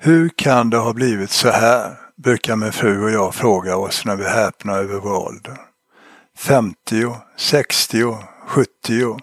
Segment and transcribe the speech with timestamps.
[0.00, 1.96] Hur kan det ha blivit så här?
[2.16, 5.56] brukar min fru och jag fråga oss när vi häpnar över vår ålder.
[6.38, 8.16] 50, 60,
[8.46, 9.18] 70.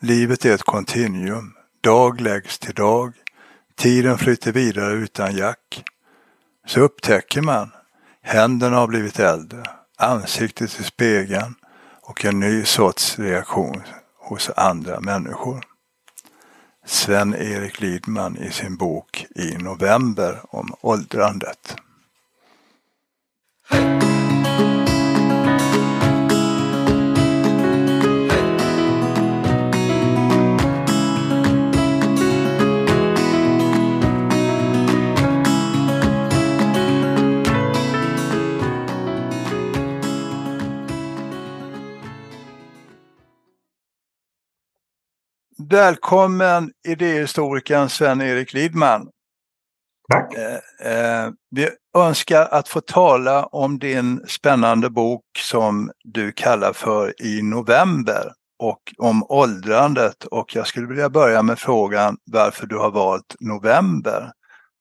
[0.00, 1.52] Livet är ett kontinuum.
[1.82, 3.12] Dag läggs till dag.
[3.76, 5.84] Tiden flyter vidare utan jack.
[6.66, 7.70] Så upptäcker man.
[8.22, 9.62] Händerna har blivit äldre.
[9.98, 11.54] Ansiktet i spegeln
[12.02, 13.82] och en ny sorts reaktion
[14.18, 15.71] hos andra människor.
[16.86, 21.76] Sven-Erik Lidman i sin bok I november om åldrandet.
[45.72, 49.08] Välkommen idéhistorikern Sven-Erik Lidman.
[50.12, 50.34] Tack.
[50.34, 57.22] Eh, eh, vi önskar att få tala om din spännande bok som du kallar för
[57.22, 62.90] I november och om åldrandet och jag skulle vilja börja med frågan varför du har
[62.90, 64.32] valt november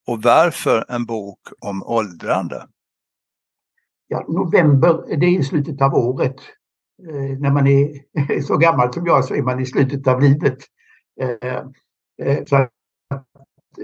[0.07, 2.67] och varför en bok om åldrande?
[4.07, 6.35] Ja, november, det är i slutet av året.
[7.09, 10.57] Eh, när man är så gammal som jag så är man i slutet av livet.
[11.19, 11.63] Eh,
[12.27, 12.67] eh, så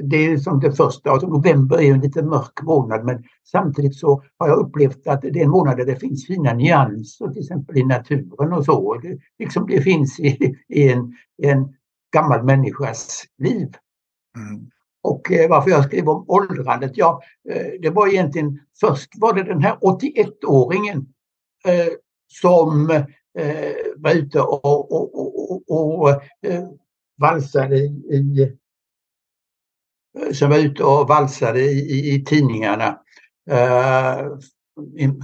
[0.01, 4.23] det är som det första, alltså november är en lite mörk månad men samtidigt så
[4.37, 7.77] har jag upplevt att det är en månad där det finns fina nyanser till exempel
[7.77, 8.93] i naturen och så.
[8.93, 11.75] Det, liksom det finns i, i en, en
[12.13, 13.67] gammal människas liv.
[14.37, 14.69] Mm.
[15.03, 19.43] Och eh, varför jag skrev om åldrandet, ja eh, det var egentligen först var det
[19.43, 21.05] den här 81-åringen
[21.65, 21.93] eh,
[22.41, 22.89] som
[23.39, 26.09] eh, var ute och, och, och, och
[26.41, 26.67] eh,
[27.17, 28.51] valsade i,
[30.33, 32.99] som var ute och valsade i, i, i tidningarna.
[33.51, 34.37] Uh,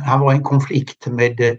[0.05, 1.57] han var i en konflikt med uh,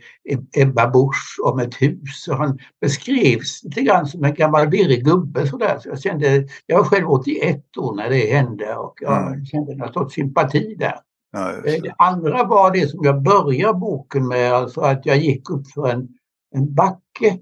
[0.57, 5.47] Ebba Busch om ett hus och han beskrevs lite grann som en gammal virrig gubbe
[5.47, 5.79] sådär.
[5.81, 9.45] Så jag kände, jag var själv 81 år när det hände och jag mm.
[9.45, 10.99] kände någon sorts sympati där.
[11.33, 11.81] Ja, det.
[11.83, 15.89] det andra var det som jag började boken med, alltså att jag gick upp för
[15.89, 16.09] en,
[16.55, 17.39] en backe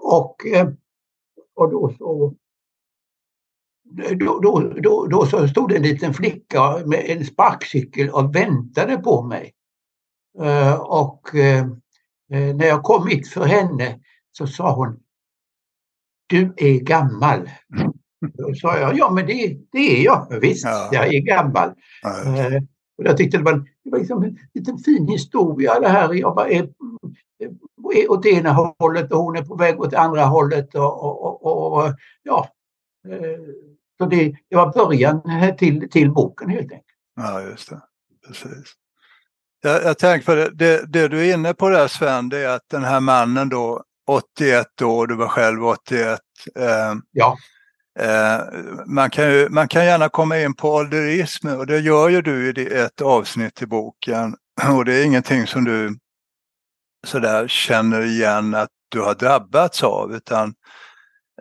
[0.00, 0.36] och,
[1.56, 2.34] och då så
[4.16, 9.22] då, då, då, då så stod en liten flicka med en sparkcykel och väntade på
[9.22, 9.52] mig.
[10.40, 11.66] Uh, och uh,
[12.30, 14.00] när jag kom hit för henne
[14.32, 15.00] så sa hon
[16.26, 17.50] Du är gammal.
[18.34, 20.88] Då sa jag, ja men det, det är jag, visst, ja.
[20.92, 21.74] jag är gammal.
[22.02, 22.62] Ja, uh,
[22.98, 26.14] och jag tyckte det var, det var liksom en liten fin historia det här.
[26.14, 26.68] Jag bara är,
[28.08, 30.74] åt ena hållet och hon är på väg åt andra hållet.
[30.74, 32.48] Och, och, och, och ja,
[33.98, 35.22] så det, det var början
[35.58, 36.82] till, till boken helt enkelt.
[37.16, 37.80] Ja, just det.
[38.26, 38.74] Precis.
[39.62, 42.48] Jag, jag tänker på det, det, det, du är inne på där Sven, det är
[42.48, 46.20] att den här mannen då, 81 år, du var själv 81.
[46.54, 46.66] Eh,
[47.12, 47.36] ja.
[47.98, 48.40] Eh,
[48.86, 52.50] man, kan ju, man kan gärna komma in på ålderism och det gör ju du
[52.50, 54.36] i ett avsnitt i boken.
[54.76, 55.98] Och det är ingenting som du
[57.06, 60.54] sådär känner igen att du har drabbats av utan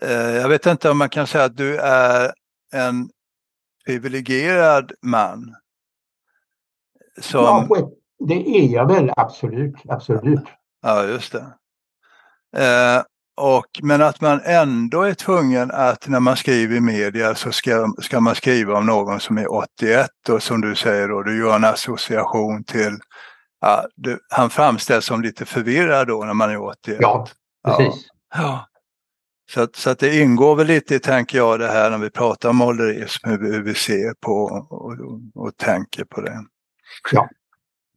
[0.01, 2.33] eh, jag vet inte om man kan säga att du är
[2.73, 3.09] en
[3.85, 5.55] privilegierad man.
[7.21, 7.67] Som...
[7.69, 7.89] Ja,
[8.19, 10.43] det är jag väl absolut, absolut.
[10.81, 11.45] Ja, just det.
[12.57, 13.03] Eh,
[13.37, 17.93] och, men att man ändå är tvungen att när man skriver i media så ska,
[18.01, 21.55] ska man skriva om någon som är 81 och som du säger då, du gör
[21.55, 22.97] en association till,
[23.65, 26.97] ja, du, han framställs som lite förvirrad då när man är 81.
[27.01, 27.27] Ja,
[27.65, 28.07] precis.
[28.35, 28.41] Ja.
[28.41, 28.67] ja.
[29.51, 32.49] Så, att, så att det ingår väl lite, tänker jag, det här när vi pratar
[32.49, 36.45] om ålderism, hur, hur vi ser på och, och, och tänker på det.
[37.11, 37.29] Ja.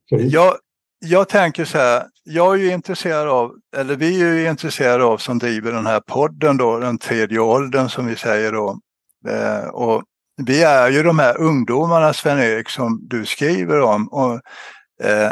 [0.08, 0.54] Jag,
[0.98, 5.18] jag tänker så här, jag är ju intresserad av, eller vi är ju intresserade av
[5.18, 8.78] som driver den här podden då, den tredje åldern som vi säger då.
[9.28, 10.02] Eh, och
[10.36, 14.08] vi är ju de här ungdomarna, Sven-Erik, som du skriver om.
[14.08, 14.40] Och,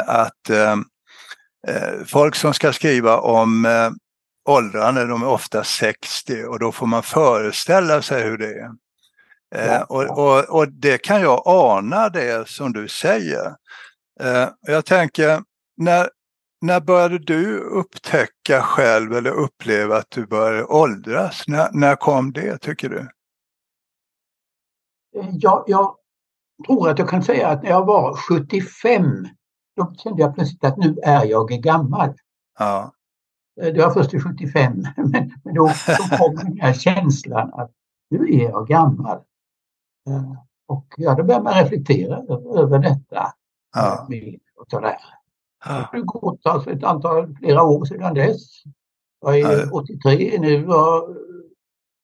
[0.05, 0.71] att eh,
[1.67, 3.89] eh folk som ska skriva om eh,
[4.47, 8.71] åldrarna, de är ofta 60 och då får man föreställa sig hur det är.
[9.55, 9.83] Eh, ja.
[9.83, 13.55] och, och, och, det kan jag ana det som du säger.
[14.19, 15.41] Eh, jag tänker,
[15.77, 16.09] när,
[16.61, 21.43] när började du upptäcka själv eller uppleva att du började åldras?
[21.47, 23.07] När, när kom det tycker du?
[25.31, 25.95] Ja, jag
[26.67, 29.27] tror att jag kan säga att när jag var 75
[29.77, 32.13] då kände jag plötsligt att nu är jag gammal.
[32.59, 32.93] Ja.
[33.61, 35.11] Eh, det var först i 75, men,
[35.43, 37.71] men då, då kom den här känslan att
[38.09, 39.17] nu är jag gammal.
[40.09, 40.33] Eh,
[40.67, 42.17] Och ja, då börjar man reflektera
[42.61, 43.33] över detta.
[43.75, 44.07] Ja.
[44.59, 44.97] Och sådär.
[45.65, 45.89] Ja.
[45.91, 48.63] Det har gått alltså ett antal, flera år sedan dess.
[49.21, 49.71] Jag är Ja.
[49.73, 51.15] 83 nu och,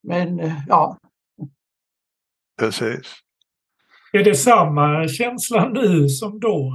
[0.03, 0.97] men ja,
[2.59, 3.13] Precis.
[4.13, 6.73] Är det samma känsla nu som då?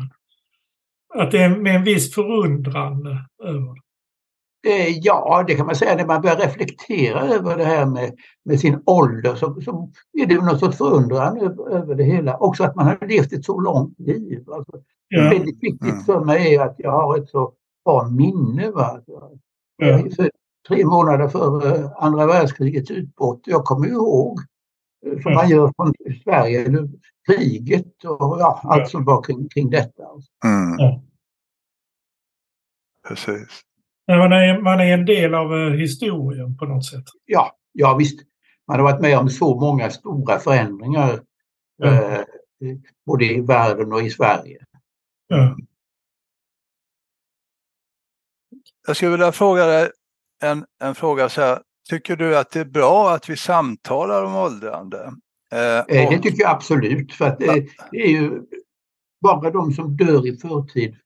[1.15, 3.07] Att det är med en viss förundran
[3.45, 3.81] över det?
[4.71, 5.97] Eh, Ja, det kan man säga.
[5.97, 8.15] När man börjar reflektera över det här med,
[8.45, 9.91] med sin ålder så, så
[10.23, 12.37] är det någon sorts förundran över, över det hela.
[12.37, 14.45] Också att man har levt ett så långt liv.
[14.51, 14.73] Alltså,
[15.09, 16.01] Ja, Väldigt viktigt Mm.
[16.05, 17.53] för mig är att jag har ett så
[17.85, 18.71] bra minne.
[18.71, 19.01] Va?
[19.07, 19.31] Jag
[19.77, 20.31] ja, är född
[20.69, 23.41] tre månader före andra världskrigets utbrott.
[23.47, 24.39] Jag kommer ihåg,
[25.03, 25.35] som Ja.
[25.35, 26.89] man gör från Sverige, eller
[27.27, 30.03] kriget och ja, allt som var kring, kring detta.
[30.45, 30.79] Mm.
[30.79, 31.03] Ja.
[33.09, 33.61] Precis.
[34.09, 37.05] Man är, man är en del av eh, historien på något sätt.
[37.25, 38.21] Ja, ja visst.
[38.67, 41.21] Man har varit med om så många stora förändringar
[41.77, 41.87] Ja.
[41.87, 42.25] eh,
[43.07, 44.65] både i världen och i Sverige.
[45.29, 45.57] Ja.
[48.87, 49.91] Jag skulle vilja fråga dig
[50.43, 51.63] en, en fråga så här.
[51.89, 55.13] Tycker du att det är bra att vi samtalar om åldrande?
[55.53, 58.43] Eh, Eh, det och- tycker jag absolut för att det är ju
[59.21, 60.97] bara de som dör i förtid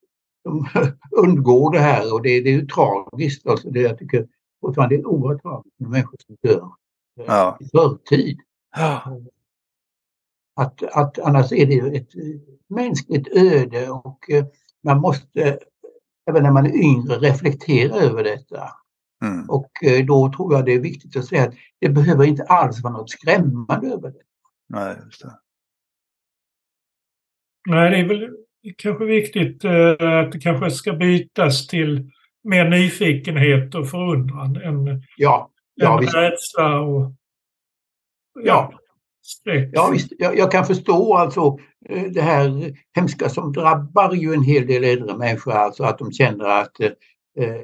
[0.43, 0.67] som
[1.11, 3.47] undgår det här och det, det är ju tragiskt.
[3.47, 4.29] Alltså det, jag tycker
[4.61, 6.69] fortfarande det är oerhört tragiskt med människor som dör
[7.21, 7.59] eh, Ja.
[7.61, 8.39] i förtid.
[8.77, 9.19] Ja,
[10.57, 12.23] Att, att annars är det ju ett eh,
[12.69, 14.19] mänskligt öde och
[14.85, 15.59] man måste
[16.31, 18.69] även när man är yngre reflektera över detta.
[19.23, 19.51] Mm.
[19.51, 22.83] Och eh, då tror jag det är viktigt att säga att det behöver inte alls
[22.83, 24.23] vara något skrämmande över det.
[24.69, 25.39] Nej, just det.
[27.69, 28.31] Nej, det är väl
[28.77, 32.11] kanske viktigt eh, att det kanske ska bytas till
[32.45, 36.15] mer nyfikenhet och förundran än, Ja, ja än visst.
[36.15, 37.13] rädsla och
[38.45, 38.73] Ja.
[39.23, 39.71] skräck.
[39.73, 41.59] Ja, visst, jag, jag kan förstå alltså
[41.89, 46.13] eh, det här hemska som drabbar ju en hel del äldre människor, alltså att de
[46.13, 46.91] känner att eh,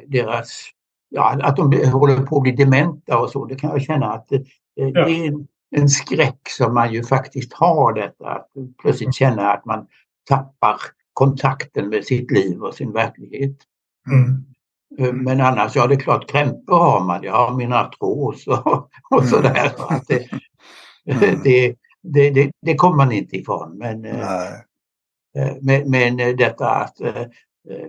[0.06, 0.62] deras,
[1.08, 3.44] ja, att de håller på att bli dementa och så.
[3.44, 4.40] Det kan jag känna att eh,
[4.76, 5.46] det är en,
[5.76, 8.49] en skräck som man ju faktiskt har detta, att
[8.82, 9.87] plötsligt känna att man
[10.28, 10.76] tappar
[11.12, 13.56] kontakten med sitt liv och sin verklighet.
[14.10, 14.44] Mm.
[14.99, 17.22] Eh, Men annars, ja det är klart krämpor har man.
[17.22, 18.66] Jag har min artros och,
[19.10, 19.26] och Mm.
[19.31, 19.72] sådär.
[19.76, 20.28] Så att det,
[21.10, 21.40] Mm.
[21.44, 23.78] det, det, det, det kommer man inte ifrån.
[23.78, 24.52] Men, eh,
[25.38, 26.96] eh, men, men detta att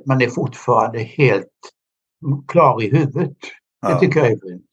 [0.05, 1.47] man är fortfarande helt
[2.47, 3.37] klar i huvudet.
[3.81, 3.99] Det Ja.
[3.99, 4.65] tycker jag är fint.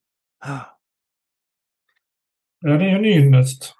[2.61, 3.75] Ja, det är en ynnest.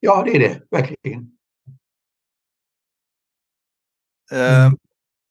[0.00, 1.30] Ja, det är det verkligen.
[4.32, 4.70] Eh,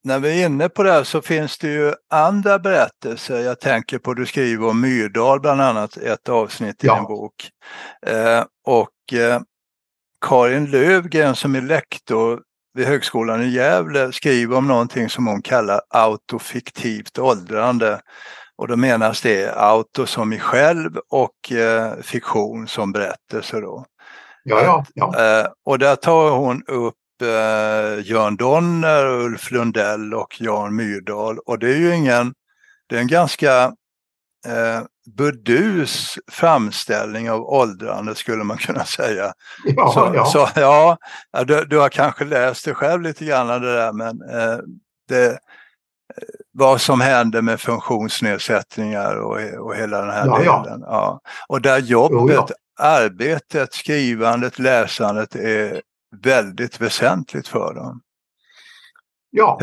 [0.04, 3.40] när vi är inne på det här så finns det ju andra berättelser.
[3.40, 6.96] Jag tänker på, du skriver om Myrdal bland annat, ett avsnitt i Ja.
[6.96, 7.50] din bok.
[8.02, 9.42] Eh, och eh,
[10.22, 12.44] Karin Lövgren som är lektor
[12.76, 18.02] vid Högskolan i Gävle skriver om någonting som hon kallar autofiktivt åldrande.
[18.58, 23.60] Och då menas det auto som i själv och eh, fiktion som berättelse.
[23.60, 23.86] Då.
[24.44, 25.40] Ja, ja, ja.
[25.40, 31.40] Eh, och där tar hon upp eh, Jörn Donner, Ulf Lundell och Jan Myrdal.
[31.40, 32.34] Och det är ju ingen,
[32.90, 33.64] det är en ganska
[34.48, 39.34] eh, burdus framställning av åldrande skulle man kunna säga.
[39.66, 40.26] ja, så, ja.
[40.26, 40.98] så ja,
[41.32, 44.58] ja, du, du har kanske läst det själv lite grann det där men eh,
[45.08, 45.38] det, eh,
[46.52, 50.64] vad som händer med funktionsnedsättningar och, och hela den här Ja, ja.
[50.64, 50.82] delen.
[50.82, 51.20] Ja.
[51.48, 52.48] Och där jobbet, Jo, ja.
[52.80, 55.82] arbetet, skrivandet, läsandet är
[56.24, 58.02] väldigt väsentligt för dem.
[59.32, 59.60] ja.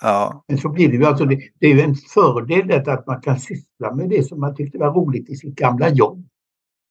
[0.00, 3.06] Ja, Men så blir det ju alltså, det, det är ju en fördel detta att
[3.06, 6.28] man kan syssla med det som man tyckte var roligt i sitt gamla jobb.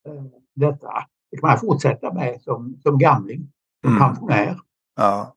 [0.07, 0.23] Eh,
[0.55, 0.87] Detta
[1.31, 3.51] det kan man fortsätta med som, som gamling,
[3.83, 3.99] som Mm.
[3.99, 4.59] pensionär.
[4.95, 5.35] ja,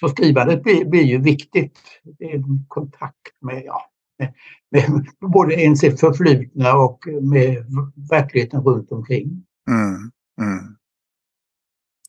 [0.00, 1.78] Så skrivandet blir, blir ju viktigt.
[2.18, 3.82] Det är en kontakt med, ja,
[4.18, 4.32] med,
[4.70, 7.64] med både ens förflutna och med
[8.10, 9.46] verkligheten runt omkring.
[9.70, 10.10] mm, mm.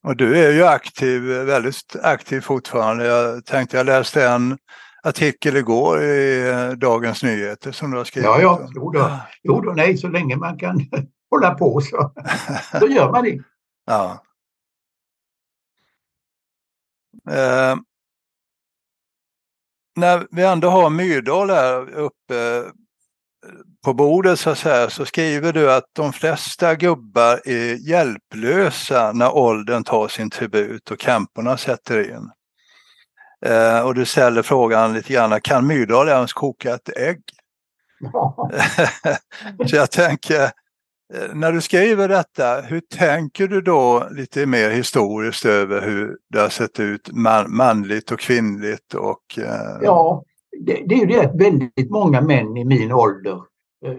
[0.03, 3.05] Och du är ju aktiv, väldigt aktiv fortfarande.
[3.05, 4.57] Jag tänkte jag läste en
[5.03, 8.25] artikel igår i eh, Dagens Nyheter som du har skrivit.
[8.25, 10.79] Ja, ja, jo då, jo då, nej, så länge man kan
[11.29, 12.13] hålla på så,
[12.79, 13.43] så gör man det.
[13.85, 14.23] Ja.
[17.29, 17.75] Eh,
[19.95, 22.63] när vi ändå har Myrdal här uppe
[23.85, 29.83] på bordet så säga, så skriver du att de flesta gubbar är hjälplösa när åldern
[29.83, 32.31] tar sin tribut och kamperna sätter in.
[33.45, 37.21] Eh, och du ställer frågan lite grann, kan Myrdal ens koka ett ägg?
[39.67, 40.51] Så jag tänker,
[41.13, 46.39] Eh, när du skriver detta, hur tänker du då lite mer historiskt över hur det
[46.39, 48.93] har sett ut man, manligt och kvinnligt?
[48.93, 49.79] Och, eh...
[49.81, 50.23] Ja,
[50.65, 53.41] det, det, är ju det att väldigt många män i min ålder,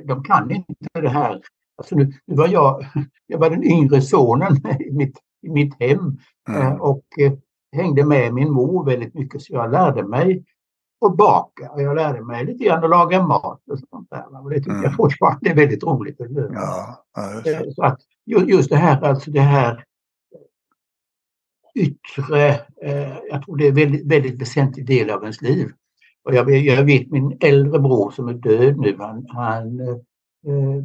[0.04, 1.40] de kan inte det här.
[1.76, 2.86] Alltså nu, nu var jag,
[3.26, 6.80] jag var den yngre sonen i mitt, i mitt hem mm.
[6.80, 7.04] och
[7.72, 10.44] hängde med min mor väldigt mycket så jag lärde mig
[11.06, 14.42] att baka och jag lärde mig lite grann att laga mat och sånt där.
[14.42, 14.82] Och det tycker mm.
[14.82, 16.52] jag fortfarande är väldigt roligt att göra.
[16.52, 17.04] Ja,
[17.46, 19.84] eh, så att just det här, alltså det här
[21.74, 22.48] yttre,
[22.82, 25.72] eh, jag tror det är en väldigt, väldigt väsentlig del av ens liv.
[26.24, 29.88] Och jag, jag vet min äldre bror som är död nu, han, han eh,
[30.46, 30.84] eh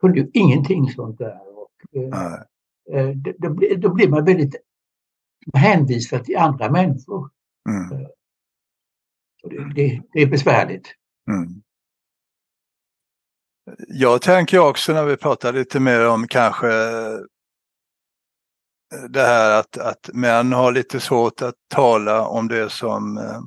[0.00, 1.40] kunde ju ingenting sånt där.
[1.58, 1.96] Och,
[2.92, 4.54] eh, då, då, då blir man väldigt
[5.54, 7.30] hänvisad till andra människor.
[7.68, 8.06] Mm.
[9.42, 10.94] Det, det, det, är besvärligt.
[11.30, 11.62] Mm.
[13.88, 17.18] Jag tänker också när vi pratar lite mer om kanske eh,
[19.08, 23.40] det här att, att män har lite svårt att tala om det som eh,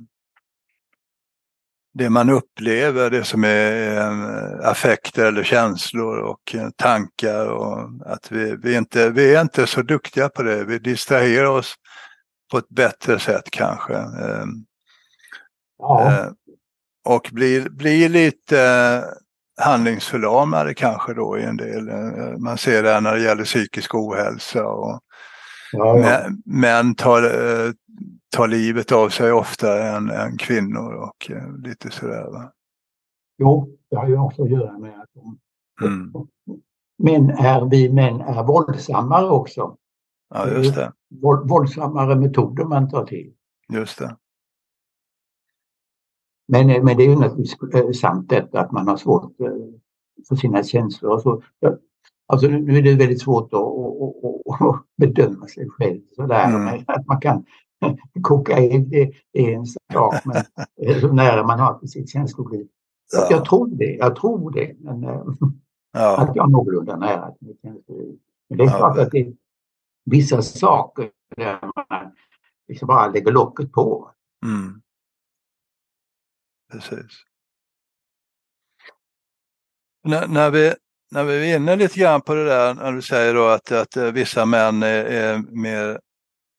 [1.99, 8.55] det man upplever, det som är eh, affekter eller känslor och tankar och att vi,
[8.63, 10.63] vi, inte, vi är inte så duktiga på det.
[10.63, 11.75] Vi distraherar oss
[12.51, 13.93] på ett bättre sätt kanske.
[13.93, 14.65] Ehm,
[15.77, 16.11] ja.
[16.11, 16.27] Eh,
[17.05, 19.03] och blir, blir lite
[19.61, 21.89] handlingsförlamade kanske då i en del.
[21.89, 24.65] Eh, man ser det när det gäller psykisk ohälsa.
[24.65, 24.99] Och
[25.71, 26.21] ja, ja.
[26.45, 27.71] Män tar, eh,
[28.29, 31.31] tar livet av sig oftare än, än kvinnor och
[31.63, 32.31] lite sådär.
[32.31, 32.53] Va?
[33.37, 35.39] Jo, det har ju också att göra med att de,
[35.85, 36.13] mm.
[36.97, 39.77] män är, vi män är våldsammare också.
[40.29, 40.93] Ja, just det.
[41.49, 43.33] Våldsammare metoder man tar till.
[43.73, 44.17] Just det.
[46.47, 49.47] Men, eh, men det är ju naturligtvis eh, sant detta att man har svårt eh,
[50.27, 51.19] för sina känslor.
[51.19, 51.41] Så,
[52.27, 56.45] alltså nu är det väldigt svårt att, att, att bedöma sig själv sådär.
[56.45, 56.83] Mm.
[56.87, 57.45] Att man kan
[58.21, 60.43] kokain, det är en sak, men
[60.75, 62.67] hur nära man har till sitt känsloliv.
[63.11, 63.27] Ja.
[63.29, 64.75] Jag tror det, jag tror det.
[64.79, 65.25] Men, ja.
[66.17, 68.19] Att jag är någorlunda nära till mitt känsloliv.
[68.49, 69.33] Men det är ja, klart att det är
[70.05, 72.11] vissa saker där man
[72.67, 74.11] liksom bara lägger locket på.
[74.45, 74.81] Mm.
[76.71, 77.23] Precis.
[80.03, 80.73] När, när, vi,
[81.11, 83.97] när vi är inne lite grann på det där när du säger då att, att
[83.97, 85.99] eh, vissa män är, är mer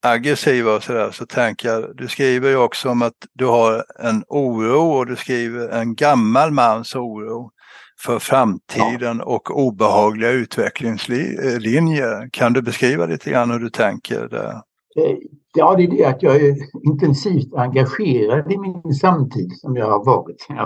[0.01, 4.23] aggressiva och sådär så tänker jag, du skriver ju också om att du har en
[4.27, 7.51] oro och du skriver en gammal mans oro
[7.99, 9.23] för framtiden ja.
[9.23, 12.29] och obehagliga utvecklingslinjer.
[12.31, 14.61] Kan du beskriva lite grann hur du tänker där?
[14.95, 15.17] Eh,
[15.55, 16.55] ja, det är det att jag är
[16.85, 20.57] intensivt engagerad i min samtid som jag har varit sen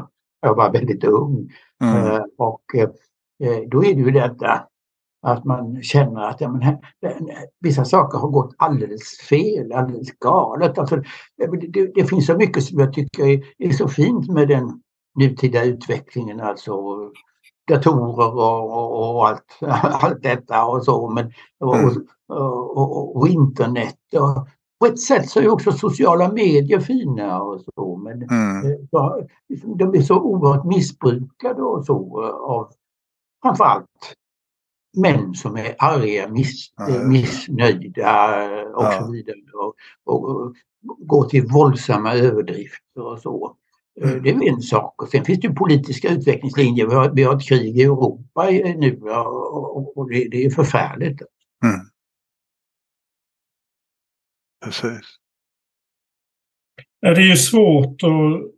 [0.42, 1.50] jag, var väldigt ung.
[1.84, 2.06] Mm.
[2.06, 2.90] Uh, och uh,
[3.68, 4.68] då är det ju detta
[5.26, 6.80] att man känner att ja, men här,
[7.60, 10.78] vissa saker har gått alldeles fel, alldeles galet.
[10.78, 10.96] Alltså,
[11.70, 14.82] det, det, finns så mycket som jag tycker är, är så fint med den
[15.20, 16.74] nutida utvecklingen, alltså
[17.68, 19.58] datorer och, och, och allt,
[20.04, 21.10] allt detta och så.
[21.10, 22.08] Men, och, mm.
[22.28, 23.98] och, och, internet.
[24.14, 24.48] Och,
[24.80, 28.72] på ett sätt så är också sociala medier fina och så men mm.
[28.72, 32.72] Eh, liksom, de är så oerhört missbrukade och så av
[33.44, 33.86] framförallt
[34.96, 38.36] män som är arga, miss, ja, missnöjda
[38.76, 39.02] och ja.
[39.02, 39.36] så vidare.
[39.54, 40.56] Och, och, och,
[41.00, 43.58] går till våldsamma överdrifter och så.
[44.02, 44.24] Eh, mm.
[44.24, 45.02] Det är en sak.
[45.02, 46.88] Och sen finns det politiska utvecklingslinjer.
[46.88, 51.22] Vi har, vi har ett krig i Europa nu och, och det, det, är förfärligt.
[51.64, 51.80] Mm.
[54.66, 55.02] Precis.
[57.00, 58.52] Ja, det är ju svårt att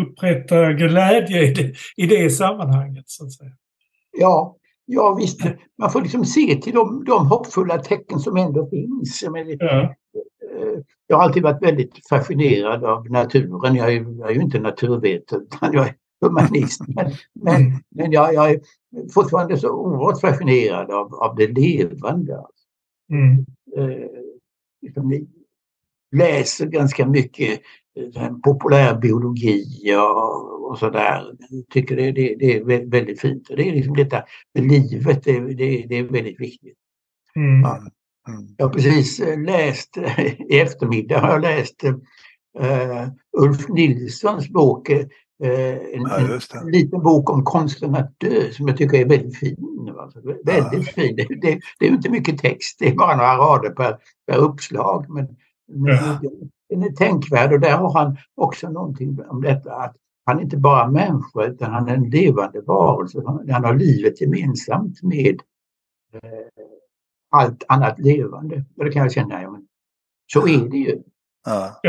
[0.00, 3.08] upprätta glädje i det, i det sammanhanget.
[3.08, 3.52] Så att säga.
[4.18, 4.56] Ja,
[4.90, 5.40] ja visst.
[5.78, 9.22] Man får liksom se till de, de hoppfulla tecken som ändå finns.
[9.22, 9.80] Ja.
[9.80, 13.74] Eh, jag har alltid varit väldigt fascinerad av naturen.
[13.74, 16.80] Jag är, jag är ju inte naturvetare utan jag är humanist.
[16.88, 17.78] Men, men, mm.
[17.88, 18.60] men jag, jag, är
[19.14, 22.44] fortfarande så oerhört fascinerad av, av det levande.
[23.12, 23.46] Mm.
[23.76, 24.10] Eh,
[24.82, 25.26] liksom,
[26.16, 27.60] läser ganska mycket
[28.44, 31.22] populärbiologi och, och sådär.
[31.72, 33.48] Tycker det, det, det, är väldigt fint.
[33.48, 34.22] Det är liksom detta
[34.54, 36.76] med livet, det, det, det är väldigt viktigt.
[37.36, 37.60] Mm.
[37.60, 37.80] Ja.
[38.56, 39.96] Jag har precis eh, läst,
[40.48, 44.96] i eftermiddag har jag läst uh, Ulf Nilssons bok, uh,
[45.40, 49.56] en, ja, en, liten bok om konsten att dö som jag tycker är väldigt fin.
[49.98, 51.02] Alltså, väldigt ja.
[51.02, 51.16] fin.
[51.16, 55.06] Det, det, det, är inte mycket text, det är bara några rader per, per uppslag.
[55.08, 55.26] Men,
[55.68, 56.20] men ja.
[56.70, 60.56] Den är tänkvärd och där har han också någonting om detta att han är inte
[60.56, 63.22] bara människa utan han är en levande varelse.
[63.50, 65.40] Han har livet gemensamt med
[67.30, 68.64] allt annat levande.
[68.76, 69.66] Och det kan jag känna, ja, men
[70.26, 71.02] så är det ju.
[71.44, 71.80] Ja.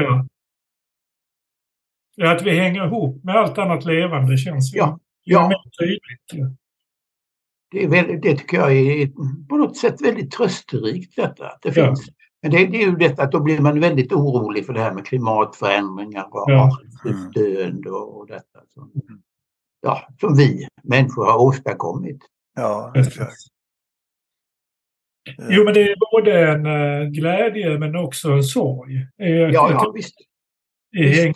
[2.23, 5.47] Att vi hänger ihop med allt annat levande känns ju Ja, ju ja.
[5.47, 6.51] mer tydligt.
[7.71, 9.07] Det, är väldigt, det tycker jag är
[9.49, 11.47] på något sätt väldigt trösterikt detta.
[11.47, 11.85] Att det Ja.
[11.87, 12.09] finns.
[12.41, 14.93] Men det, det är ju detta att då blir man väldigt orolig för det här
[14.93, 16.77] med klimatförändringar och Ja.
[17.03, 18.59] artutdöende och, och detta.
[18.73, 18.91] Som,
[19.81, 22.21] ja, som vi människor har åstadkommit.
[22.55, 23.13] ja, Precis.
[23.13, 23.33] exakt.
[25.49, 29.07] Jo, men det är både en eh, glädje men också en sorg.
[29.15, 30.15] Jag Ja, ja visst.
[30.95, 31.35] ihop.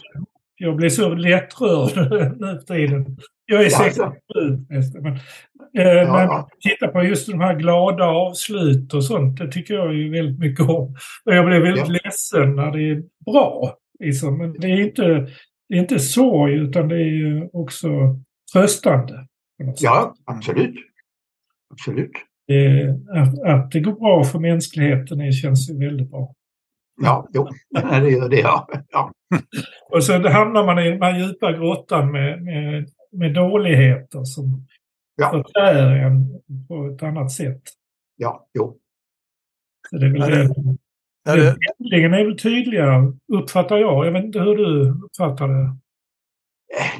[0.58, 1.92] Jag blir så lättrörd
[2.40, 3.18] nu för tiden.
[3.46, 4.12] Jag är Ja, 67
[4.76, 5.02] alltså.
[5.02, 5.14] Men,
[5.78, 6.50] eh, Ja, men ja.
[6.62, 9.38] titta på just de här glada avslut och sånt.
[9.38, 10.96] Det tycker jag ju väldigt mycket om.
[11.26, 12.00] Och jag blir väldigt Ja.
[12.04, 13.78] ledsen när det är bra.
[14.00, 14.38] Liksom.
[14.38, 15.04] Men det är inte,
[15.70, 17.90] det är inte sorg utan det är också
[18.54, 19.28] tröstande.
[19.80, 20.76] Ja, absolut.
[21.72, 22.12] Absolut.
[22.48, 26.34] Det, att, att det går bra för mänskligheten det känns ju väldigt bra.
[27.02, 27.48] Ja, jo,
[27.90, 28.40] det gör det.
[28.40, 28.68] Ja.
[28.92, 29.12] Ja.
[29.92, 34.68] Och så hamnar man i den här djupa grottan med, med, med dåligheter som
[35.16, 35.32] Ja.
[35.32, 37.62] förtär en på ett annat sätt.
[38.16, 38.78] Ja, jo.
[39.90, 40.48] Så det är väl det.
[41.90, 44.06] det- är väl tydligare, uppfattar jag.
[44.06, 45.76] Jag vet inte hur du uppfattar det.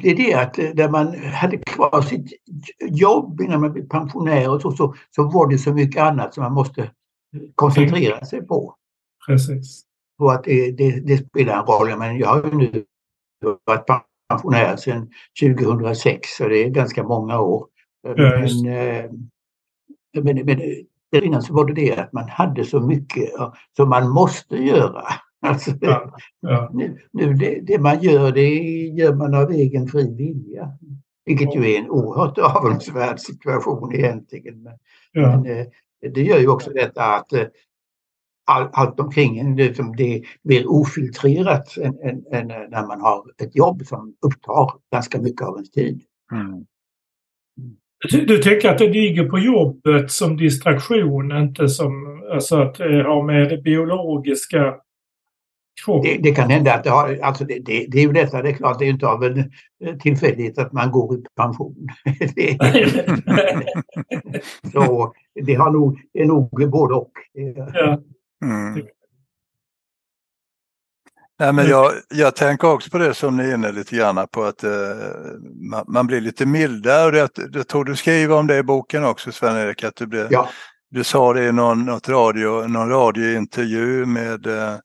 [0.02, 2.32] Det är det att eh, när man hade kvar sitt
[2.90, 6.42] jobb innan man blev pensionär och så, så, så var det så mycket annat som
[6.42, 6.90] man måste eh,
[7.54, 8.74] koncentrera sig på.
[9.26, 9.82] Precis.
[10.18, 11.98] på att det, det, det spelar en roll.
[11.98, 12.84] Men jag har ju nu
[13.64, 14.15] varit pensionär
[14.78, 17.66] sedan 2006 så det är ganska många år.
[18.16, 19.10] Ja, just Men, eh,
[20.22, 20.58] men, men
[21.12, 23.30] där innan så var det det att man hade så mycket
[23.76, 25.02] som man måste göra.
[25.46, 26.16] Alltså, Ja.
[26.40, 26.70] Ja.
[26.74, 28.48] nu, nu det, det man gör det
[28.98, 30.68] gör man av egen fri vilja.
[31.24, 34.62] Vilket ju är en oerhört avundsvärd situation egentligen.
[34.62, 34.72] Men,
[35.12, 35.28] Ja.
[35.40, 35.66] men eh,
[36.14, 37.42] det gör ju också detta att eh,
[38.46, 43.56] all, allt omkring en liksom, det blir ofiltrerat än, än, än när man har ett
[43.56, 46.02] jobb som upptar ganska mycket av ens tid.
[46.32, 46.66] mm.
[48.10, 53.22] Du, tänker att det ligger på jobbet som distraktion, inte som alltså att det har
[53.22, 54.74] med det biologiska.
[56.02, 58.48] Det, det kan hända att det har, alltså det, det, det är ju detta, det
[58.48, 59.38] är klart det är inte av en
[59.84, 61.88] eh, tillfällighet att man går i pension.
[62.34, 62.58] det,
[64.72, 65.12] så
[65.46, 67.12] det, har nog, det är nog både och.
[67.74, 68.00] Ja.
[68.44, 68.86] Mm.
[71.38, 74.44] Nej, men jag, jag tänker också på det som ni är inne lite grann på
[74.44, 74.70] att eh,
[75.70, 77.06] man, man blir lite mildare.
[77.06, 80.26] Och det, det tror du skriver om det i boken också Sven-Erik, att du, blev,
[80.30, 80.48] Ja,
[80.90, 84.76] du sa det i någon, något radio, någon radiointervju med eh,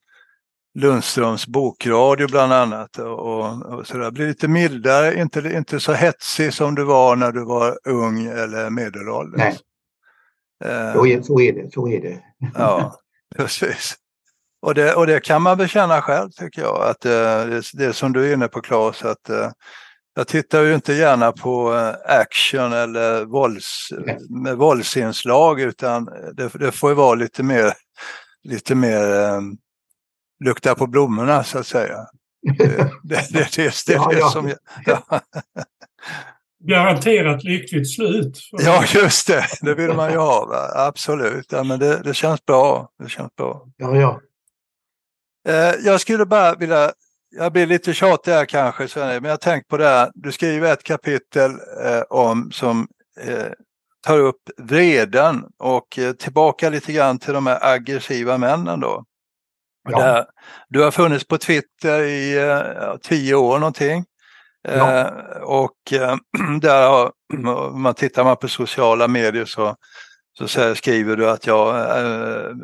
[0.74, 2.98] Lundströms bokradio bland annat.
[2.98, 4.12] Och, och så där.
[4.12, 8.70] Blir lite mildare, inte, inte så hetsig som du var när du var ung eller
[8.70, 9.38] medelålders.
[9.38, 9.58] Nej.
[10.64, 11.72] Eh, så är, så är det.
[11.74, 12.20] Så är det.
[12.56, 12.96] Ja,
[13.36, 13.96] precis.
[14.62, 16.82] Och det, och det kan man bekänna själv tycker jag.
[16.90, 17.12] Att eh,
[17.46, 19.52] det, det som du är inne på Claes, att eh,
[20.16, 23.94] jag tittar ju inte gärna på eh, action eller vålds,
[24.30, 27.74] med våldsinslag utan det, det får ju vara lite mer,
[28.44, 29.42] lite mer eh,
[30.46, 31.98] lukta på blommorna så att säga.
[32.58, 32.68] Det,
[33.04, 34.30] det, det, det, det, det, Ja, det ja.
[34.30, 35.22] som jag, ja,
[36.64, 38.40] Garanterat lyckligt slut.
[38.52, 40.46] ja, just det, det vill man ju ha.
[40.46, 40.88] Va?
[40.88, 42.90] Absolut, ja, men det, det känns bra.
[43.04, 43.68] Det känns bra.
[43.78, 44.22] Ja, ja.
[45.48, 46.92] Eh, jag skulle bara vilja,
[47.30, 50.12] jag blir lite tjatig här kanske, men jag har tänkt på det här.
[50.14, 51.52] Du skriver ett kapitel
[51.86, 52.88] eh, om som
[53.22, 53.52] eh,
[54.02, 59.06] tar upp vreden och eh, tillbaka lite grann till de här aggressiva männen då.
[59.90, 60.00] Ja.
[60.00, 60.26] Där,
[60.70, 64.06] du har funnits på Twitter i eh, tio år någonting.
[64.62, 65.00] Ja.
[65.00, 66.16] Eh, och eh,
[66.62, 67.12] där har,
[67.72, 69.76] om man tittar man på sociala medier så,
[70.38, 72.56] så säger, skriver du att ja, eh,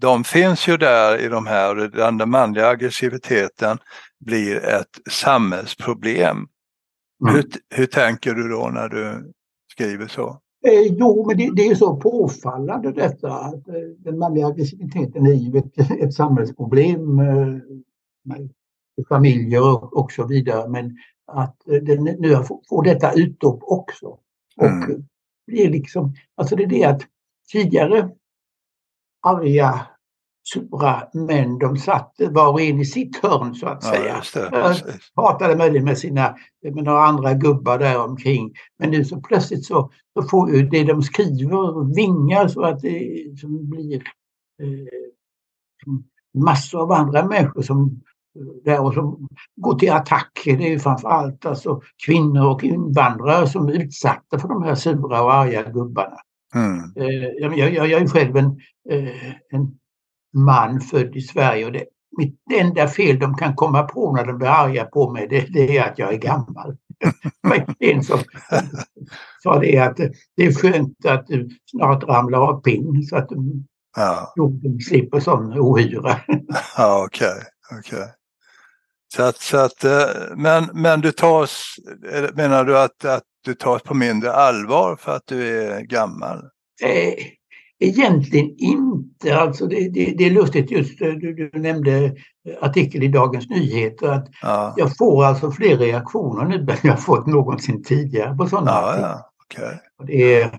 [0.00, 3.78] de finns ju där i de här, den, den manliga aggressiviteten
[4.20, 6.36] blir ett samhällsproblem.
[6.36, 7.34] Mm.
[7.34, 9.32] Hur, hur tänker du då när du
[9.72, 10.38] skriver så?
[10.66, 15.32] Eh, jo, men det, det är så påfallande detta att eh, den manliga aggressiviteten är
[15.32, 17.58] ju ett, ett samhällsproblem eh,
[19.08, 20.68] familjer och, så vidare.
[20.68, 24.06] Men att eh, den nu får, detta utlopp också.
[24.56, 25.04] Och Mm.
[25.46, 27.02] det är liksom, alltså det är det att
[27.52, 28.10] tidigare
[29.26, 29.86] arga,
[30.52, 34.74] sura män, de satt var och en i sitt hörn så att Ja, säga.
[35.14, 38.54] pratade möjligen med sina med några andra gubbar där omkring.
[38.78, 43.34] Men nu så plötsligt så, så får ju det de skriver vingar så att det
[43.46, 44.02] blir
[44.62, 44.86] eh,
[46.42, 48.00] massor av andra människor som
[48.64, 50.42] där och som går till attack.
[50.44, 55.22] Det är ju framförallt alltså kvinnor och invandrare som är utsatta för de här sura
[55.22, 56.16] och arga gubbarna.
[56.54, 56.78] Mm.
[56.96, 58.46] Eh, jag, jag, jag, är själv en,
[58.90, 59.78] eh, en
[60.34, 61.84] man född i Sverige och det,
[62.18, 65.78] mitt enda fel de kan komma på när de blir arga på mig det, det
[65.78, 66.76] är att jag är gammal.
[67.78, 68.18] en som
[69.42, 69.96] sa det att
[70.36, 73.28] det är skönt att du snart ramlar av pinn så att
[73.96, 74.32] ja.
[74.36, 76.20] jorden slipper sån ohyra.
[76.76, 77.28] ja, okej.
[77.28, 78.08] Okay, okay.
[79.16, 81.76] Så att, så att, eh, men, men du tas,
[82.34, 86.38] menar du att, att du tas på mindre allvar för att du är gammal?
[86.82, 87.26] Eh,
[87.78, 89.36] egentligen inte.
[89.36, 92.16] Alltså det, det, det är lustigt just, du, du, nämnde
[92.60, 94.74] artikel i Dagens Nyheter att ja.
[94.76, 99.30] jag får alltså fler reaktioner nu än jag fått någonsin tidigare på sådana ja, ja.
[99.44, 99.76] Okay.
[100.06, 100.50] Det,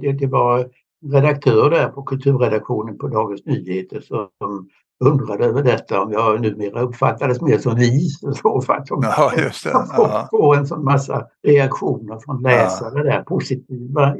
[0.00, 0.68] det, det var
[1.12, 4.68] redaktör där på kulturredaktionen på Dagens Nyheter som
[5.00, 9.32] undrade över detta om jag numera uppfattades mer som vis så för att de, ja,
[9.36, 9.70] just det.
[9.96, 10.28] Ja.
[10.30, 13.02] får en sån massa reaktioner från läsare ja.
[13.02, 14.16] där, positiva,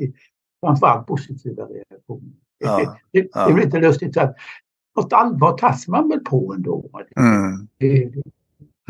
[0.61, 2.33] framförallt positiva reaktioner.
[2.59, 2.97] Ja.
[3.13, 4.37] Det, det, är lite lustigt att
[4.97, 6.91] något allvar tas man väl på ändå.
[7.17, 7.69] Mm.
[7.79, 8.23] Det, det,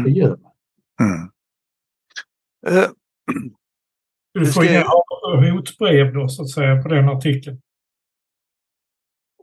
[0.04, 0.52] det gör man.
[1.00, 1.30] Mm.
[2.68, 2.90] Uh,
[4.34, 4.84] du får inga
[5.52, 7.60] hotbrev då så att säga på den artikeln?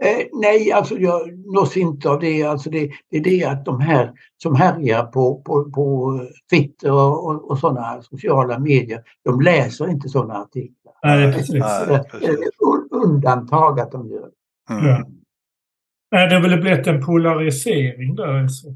[0.05, 2.43] Eh, nej, alltså jag nås inte av det.
[2.43, 7.25] Alltså det, det är det att de här som härjar på, på, på Twitter och,
[7.25, 10.93] och, och sådana sociala medier, de läser inte sådana artiklar.
[11.03, 11.63] Nej, precis.
[11.89, 12.39] Nej, precis.
[12.91, 14.29] Undantag att de gör
[14.69, 14.85] mm.
[14.85, 15.05] ja.
[16.11, 18.41] Nej, det har väl blivit en polarisering där.
[18.41, 18.67] Alltså.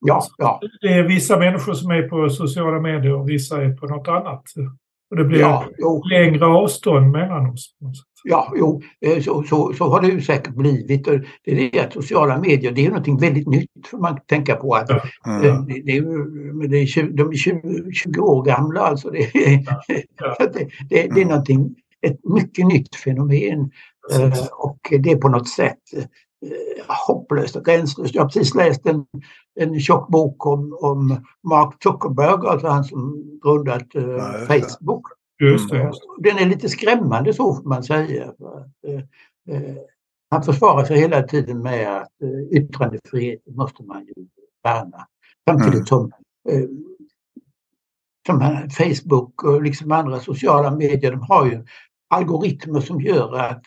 [0.00, 0.60] Ja, ja.
[0.80, 4.44] Det är vissa människor som är på sociala medier och vissa är på något annat.
[5.12, 5.64] Och det blir ja,
[6.10, 7.74] längre avstånd mellan oss.
[8.24, 11.04] Ja, jo, eh, så, så, så har det ju säkert blivit.
[11.44, 14.74] Det är det att sociala medier, det är någonting väldigt nytt för man tänka på
[14.74, 15.66] att mm.
[15.66, 19.10] det, det, är, det är 20, de är 20, 20 år gamla alltså.
[19.10, 19.30] Det,
[19.66, 19.82] ja.
[20.18, 20.36] Ja.
[20.38, 21.74] det, det, det är någonting,
[22.06, 23.70] ett mycket nytt fenomen
[24.18, 26.04] uh, och det är på något sätt uh,
[27.06, 28.14] hopplöst och gränslöst.
[28.14, 29.06] Jag har precis läst en,
[29.60, 35.06] en tjock bok om, om Mark Zuckerberg, alltså han som grundat uh, ja, Facebook.
[35.40, 35.80] Just det.
[35.80, 35.92] Mm.
[36.18, 38.22] Den är lite skrämmande så får man säga.
[38.86, 39.76] Eh, eh,
[40.30, 44.14] han försvarar sig hela tiden med att eh, yttrandefriheten måste man ju
[44.62, 45.06] värna.
[45.50, 45.86] Samtidigt mm.
[45.86, 46.10] som
[48.26, 51.64] som Facebook och liksom andra sociala medier, de har ju
[52.10, 53.66] algoritmer som gör att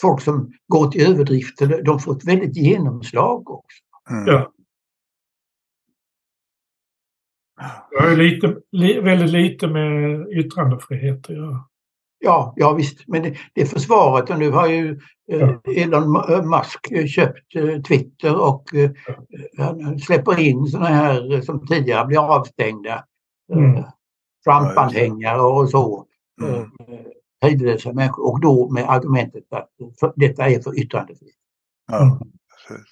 [0.00, 3.78] folk som går till överdrifter, de får ett väldigt genomslag också.
[4.10, 4.26] Mm.
[4.26, 4.52] Ja.
[7.90, 11.64] Det har ju lite, li, väldigt lite med yttrandefrihet att göra.
[12.18, 15.00] Ja, ja visst, men det, det försvaret och nu har ju
[15.32, 15.60] eh, ja.
[15.76, 18.90] Elon eh, Musk köpt eh, Twitter och eh,
[19.58, 23.04] han släpper in sådana här som tidigare blir avstängda.
[23.52, 23.84] Mm.
[24.44, 26.06] Trump-anhängare och så.
[26.42, 26.70] Mm.
[27.40, 29.70] Hejdlösa människor och då med argumentet att
[30.00, 31.36] för, detta är för yttrandefrihet.
[31.92, 32.20] Ja,
[32.68, 32.86] precis.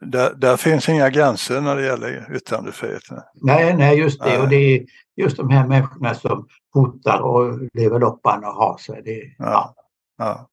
[0.00, 3.20] Där, där, finns inga gränser när det gäller yttrandefriheten.
[3.34, 4.28] Nej, nej just det.
[4.28, 4.38] Nej.
[4.38, 4.84] Och det är
[5.16, 9.02] just de här människorna som hotar och lever loppan och har sig.
[9.04, 9.74] Det, ja.
[10.18, 10.48] Ja.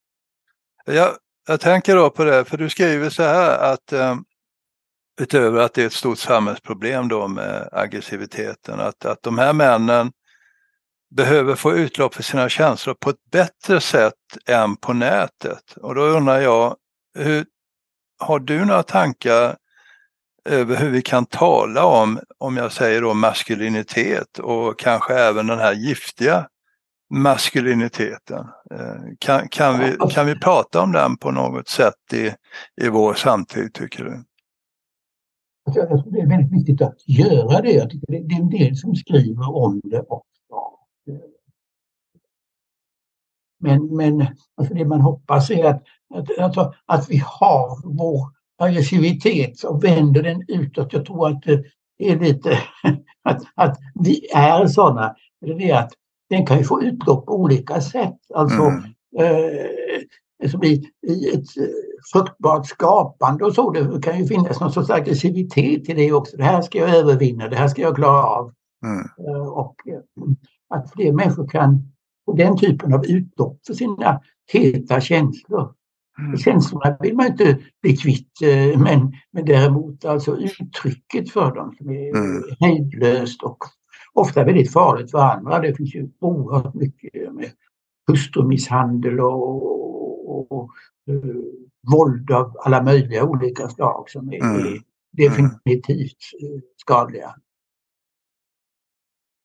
[0.84, 0.92] ja.
[0.92, 1.10] Jag,
[1.48, 4.24] jag tänker då på det, för du skriver så här att um,
[5.20, 10.12] utöver att det är ett stort samhällsproblem då med aggressiviteten, att, att de här männen
[11.10, 14.14] behöver få utlopp för sina känslor på ett bättre sätt
[14.46, 15.76] än på nätet.
[15.76, 16.76] Och då undrar jag,
[17.18, 17.44] hur
[18.18, 19.56] har du några tankar
[20.48, 25.58] över hur vi kan tala om, om jag säger då maskulinitet och kanske även den
[25.58, 26.46] här giftiga
[27.10, 28.46] maskuliniteten.
[28.70, 32.26] Eh, kan, kan, vi, kan vi prata om den på något sätt i,
[32.84, 34.24] i vår samtid tycker du?
[35.74, 37.72] Jag tror det är väldigt viktigt att göra det.
[37.72, 40.26] Jag tycker det är en del som skriver om det också.
[43.58, 45.82] Men, men alltså det man hoppas är att
[46.14, 48.20] att, alltså, att vi har vår
[48.58, 50.92] aggressivitet och vänder den utåt.
[50.92, 52.58] Jag tror att det är lite
[53.22, 55.14] att, att vi är sådana.
[55.40, 55.92] Det är att
[56.30, 58.18] den kan ju få utlopp på olika sätt.
[58.34, 58.84] Alltså mm.
[59.18, 61.66] eh, i, i ett eh,
[62.12, 63.70] fruktbart skapande och så.
[63.70, 66.36] Det kan ju finnas någon sorts aggressivitet i det också.
[66.36, 68.52] Det här ska jag övervinna, det här ska jag klara av.
[68.84, 68.98] Mm.
[68.98, 70.00] Eh, och eh,
[70.74, 71.92] att fler människor kan
[72.26, 74.20] få den typen av utlopp för sina
[74.52, 75.74] heta känslor.
[76.18, 76.36] Mm.
[76.36, 81.90] Känslorna vill man inte bli kvitt eh, men, men däremot alltså uttrycket för dem som
[81.90, 82.42] är mm.
[82.60, 83.58] hejdlöst och
[84.12, 85.58] ofta väldigt farligt för andra.
[85.58, 87.50] Det finns ju oerhört mycket med
[88.06, 90.70] hustrumisshandel och, och, och
[91.10, 91.42] uh,
[91.92, 94.66] våld av alla möjliga olika slag som är, mm.
[94.66, 97.34] är definitivt uh, skadliga.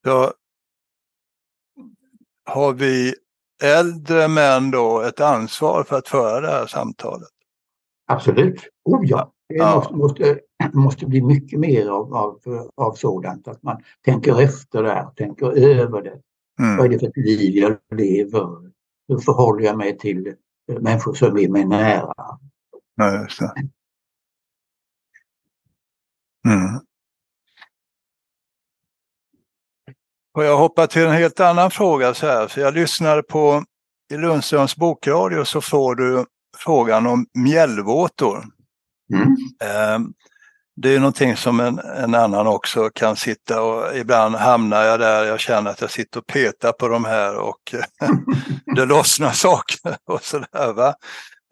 [0.03, 0.33] Ja,
[2.45, 3.13] har vi
[3.63, 7.29] äldre män då ett ansvar för att föra det här samtalet?
[8.07, 8.69] Absolut.
[8.83, 9.75] Oh ja, det ja.
[9.75, 10.39] Måste, måste,
[10.73, 12.39] måste bli mycket mer av, av,
[12.75, 13.47] av sådant.
[13.47, 16.19] Att man tänker efter där, tänker över det.
[16.59, 16.77] Mm.
[16.77, 18.71] Vad är det för liv jag lever?
[19.07, 20.35] Hur förhåller jag mig till
[20.79, 22.13] människor som är mig nära?
[22.95, 23.53] Ja, just det.
[26.49, 26.79] Mm.
[30.33, 33.63] Och jag hoppar till en helt annan fråga så här, för jag lyssnade på
[34.13, 36.25] i Lundströms bokradio så får du
[36.57, 38.45] frågan om mjällvåtor.
[39.13, 39.35] Mm.
[39.63, 40.13] Ehm,
[40.75, 45.25] det är någonting som en, en, annan också kan sitta och ibland hamnar jag där,
[45.25, 47.75] jag känner att jag sitter och petar på de här och
[48.75, 50.73] det lossnar saker och sådär.
[50.73, 50.95] Va?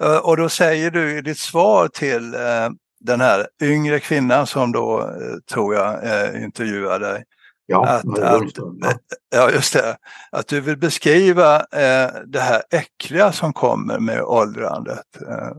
[0.03, 4.71] Ehm, och då säger du i ditt svar till eh, den här yngre kvinnan som
[4.71, 7.23] då, eh, tror jag, eh, intervjuar dig,
[7.71, 9.01] Ja, att, att,
[9.35, 9.97] ja, just det.
[10.31, 15.21] Att du vill beskriva eh, det här äckliga som kommer med åldrandet.
[15.27, 15.57] Eh,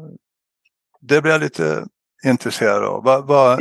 [1.01, 1.87] det blir jag lite
[2.25, 3.05] intresserad av.
[3.05, 3.59] Va, va,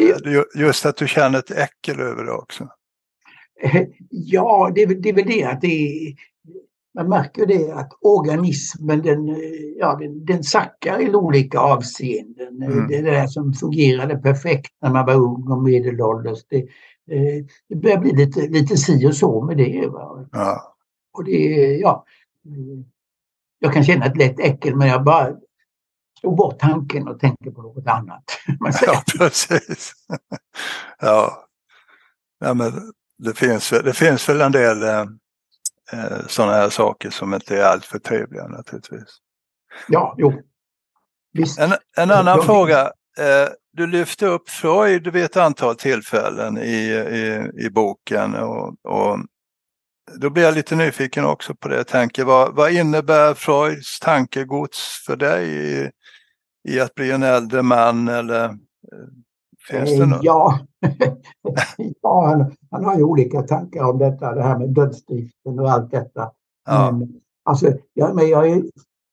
[0.56, 2.68] just att du känner ett äckel över det också.
[4.10, 6.16] Ja, det det är väl det att det
[6.96, 9.36] man märker det att organismen den,
[9.78, 12.64] ja, den, den sackar i olika avseenden.
[12.64, 12.88] Mm.
[12.88, 16.66] Det där som fungerade perfekt när man var ung och medelålders, det, Eh,
[17.70, 19.90] det börjar bli lite, lite si och så med det.
[20.32, 20.76] Ja.
[21.14, 22.06] Och det, ja,
[22.46, 22.86] eh,
[23.60, 25.36] jag kan känna ett lätt äckel men jag bara
[26.20, 28.24] slår bort tanken och tänker på något annat.
[28.82, 29.94] ja, precis.
[31.00, 31.48] ja.
[32.40, 32.72] ja, men
[33.18, 35.02] det finns, det finns väl en del eh,
[35.94, 39.18] eh sådana här saker som inte är alltför trevliga naturligtvis.
[39.88, 40.42] Ja, jo.
[41.34, 41.60] Visst.
[41.60, 42.92] En, en annan jag, fråga.
[43.20, 49.20] Eh, du lyfte upp Freud vid ett antal tillfällen i, i, i boken och, och
[50.18, 51.76] då blir jag lite nyfiken också på det.
[51.76, 55.90] Jag tänker, vad, vad innebär Freuds tankegods för dig i,
[56.70, 58.52] i att bli en äldre man eller eh,
[59.70, 60.24] finns det något?
[60.24, 60.60] Ja,
[62.02, 65.92] ja han, han, har ju olika tankar om detta, det här med dödsdriften och allt
[65.92, 66.32] detta.
[66.66, 66.92] Ja.
[66.92, 67.10] Men,
[67.44, 68.64] alltså, ja, men jag är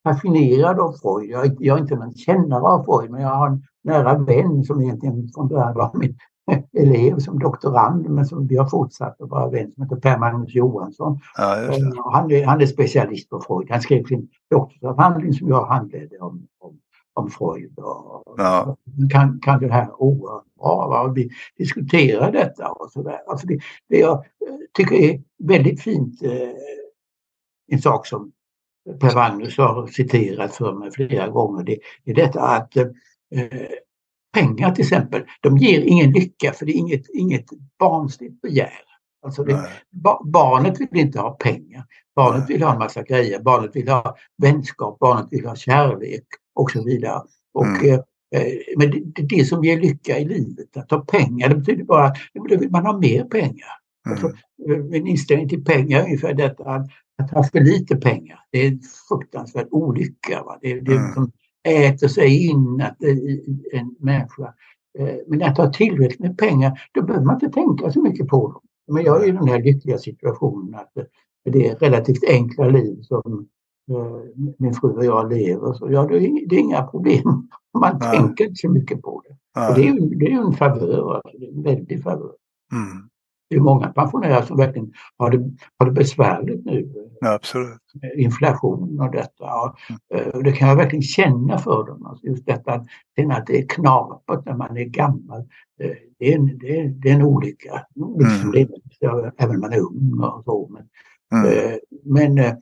[0.05, 1.31] fascinerad av Freud.
[1.31, 4.83] Jag, jag är inte någon kännare av Freud, men jag har en nära vän som
[4.83, 6.19] egentligen från början var min
[6.73, 10.55] elev som doktorand men som vi har fortsatt att vara vän som heter Per Magnus
[10.55, 11.19] Johansson.
[11.37, 11.45] Ja,
[12.13, 13.71] han, är, han är specialist på Freud.
[13.71, 16.79] Han skrev sin doktorsavhandling som jag handledde om, om,
[17.15, 17.79] om Freud.
[17.79, 18.77] Och, ja.
[19.11, 21.13] kan, kan det här oerhört bra.
[21.15, 23.19] Vi diskuterar detta och sådär.
[23.27, 24.25] Alltså det, det jag
[24.73, 26.33] tycker är väldigt fint, eh,
[27.73, 28.33] en sak som
[29.01, 32.91] Per Magnus har citerat för mig flera gånger, det är detta att eh, Eh,
[34.35, 37.47] pengar till exempel, de ger ingen lycka för det är inget, inget
[37.79, 38.81] barnsligt begär.
[39.23, 41.85] Alltså det, ba, barnet vill inte ha pengar.
[42.17, 42.53] Barnet Nej.
[42.53, 43.41] vill ha en massa grejer.
[43.41, 47.23] Barnet vill ha vänskap, barnet vill ha kärlek och så vidare.
[47.55, 47.89] Och, mm.
[47.89, 50.77] eh, eh men det, det, är det som ger lycka i livet.
[50.77, 53.69] Att ha pengar, det betyder bara att då vill man ha mer pengar.
[54.07, 54.13] Mm.
[54.13, 54.27] Alltså,
[54.71, 56.87] eh, min inställning till pengar är ungefär detta att,
[57.19, 58.41] att ha för lite pengar.
[58.51, 60.43] Det är en fruktansvärd olycka.
[60.43, 60.59] Va?
[60.63, 61.15] Det, det, mm.
[61.15, 61.33] som,
[61.67, 64.55] äter sig in i en människa.
[64.99, 68.53] Eh, men att ha tillräckligt med pengar, då behöver man inte tänka så mycket på
[68.53, 68.63] dem.
[68.95, 71.05] Men jag är i den här lyckliga situationen att eh,
[71.45, 73.49] det är relativt enkla liv som
[73.91, 75.73] eh, min fru och jag lever.
[75.73, 77.49] Så ja, det är, inga problem.
[77.79, 78.13] Man ja.
[78.13, 79.37] tänker inte så mycket på det.
[79.55, 79.75] Ja.
[79.75, 81.39] Det, är, det är en favör, alltså.
[81.39, 82.35] det är en väldig favör.
[82.73, 83.09] Mm.
[83.49, 86.93] Det är många pensionärer som verkligen har det, har det besvärligt nu.
[87.25, 87.81] Absolut.
[88.17, 89.47] Inflation och detta.
[90.15, 90.31] Mm.
[90.31, 92.07] Och det kan jag verkligen känna för dem.
[92.07, 93.23] Alltså just detta att det
[93.59, 95.41] är knapert när man är gammal.
[95.81, 97.87] Eh, det är en, det är, det är en olycka.
[97.97, 98.69] Mm.
[99.39, 100.71] även när man är ung och så.
[100.73, 100.89] Men,
[101.41, 101.73] mm.
[101.73, 102.57] Eh, men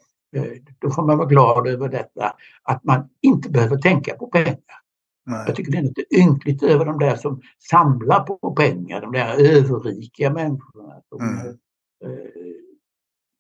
[0.79, 4.84] då får man vara glad över detta att man inte behöver tänka på pengar.
[5.27, 5.45] Nej.
[5.47, 9.57] Jag tycker det är något ynkligt över de där som samlar på pengar, de där
[9.57, 11.03] överrika människorna.
[11.09, 11.47] Som mm.
[11.47, 12.31] eh,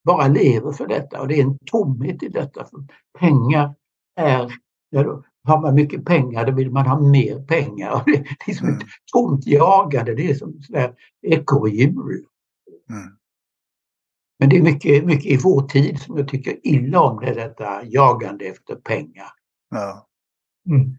[0.05, 2.65] bara lever för detta och det är en tomhet i detta.
[2.65, 2.79] För
[3.19, 3.75] pengar
[4.17, 4.53] är,
[5.45, 8.03] har man mycket pengar då vill man ha mer pengar.
[8.07, 8.79] Det är som mm.
[8.79, 12.25] ett tomt jagande, det är som sådär ekorrhjul.
[12.91, 13.17] Mm.
[14.39, 17.85] Men det är mycket, mycket i vår tid som jag tycker illa om, det detta
[17.85, 19.29] jagande efter pengar.
[19.71, 20.07] Ja.
[20.71, 20.99] Mm.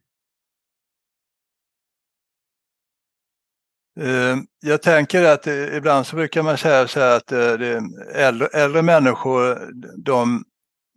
[3.99, 7.81] Eh, jag tänker att eh, ibland så brukar man säga så här att eh,
[8.13, 10.43] äldre, äldre människor de,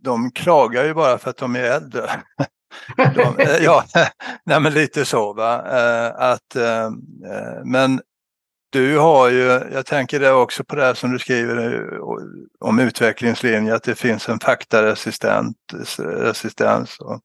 [0.03, 2.11] de klagar ju bara för att de är äldre.
[3.15, 3.85] De, ja,
[4.45, 5.59] nej men lite så va.
[6.11, 6.57] Att,
[7.65, 8.01] men
[8.71, 11.91] du har ju, jag tänker det också på det här som du skriver
[12.61, 15.57] om utvecklingslinje, att det finns en faktaresistens.
[17.01, 17.21] Och,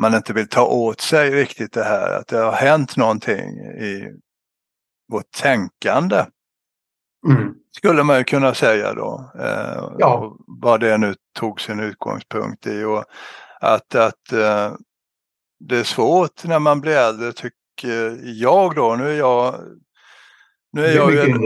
[0.00, 4.12] man inte vill ta åt sig riktigt det här, att det har hänt någonting i
[5.12, 6.24] vårt tänkande.
[7.28, 7.54] Mm.
[7.76, 9.30] Skulle man ju kunna säga då.
[9.40, 10.36] Eh, ja.
[10.46, 12.84] Vad det nu tog sin utgångspunkt i.
[12.84, 13.04] Och
[13.60, 14.72] att, att eh,
[15.60, 18.96] det är svårt när man blir äldre tycker jag då.
[18.96, 19.54] Nu är jag
[20.72, 21.38] nu är, jag, ju,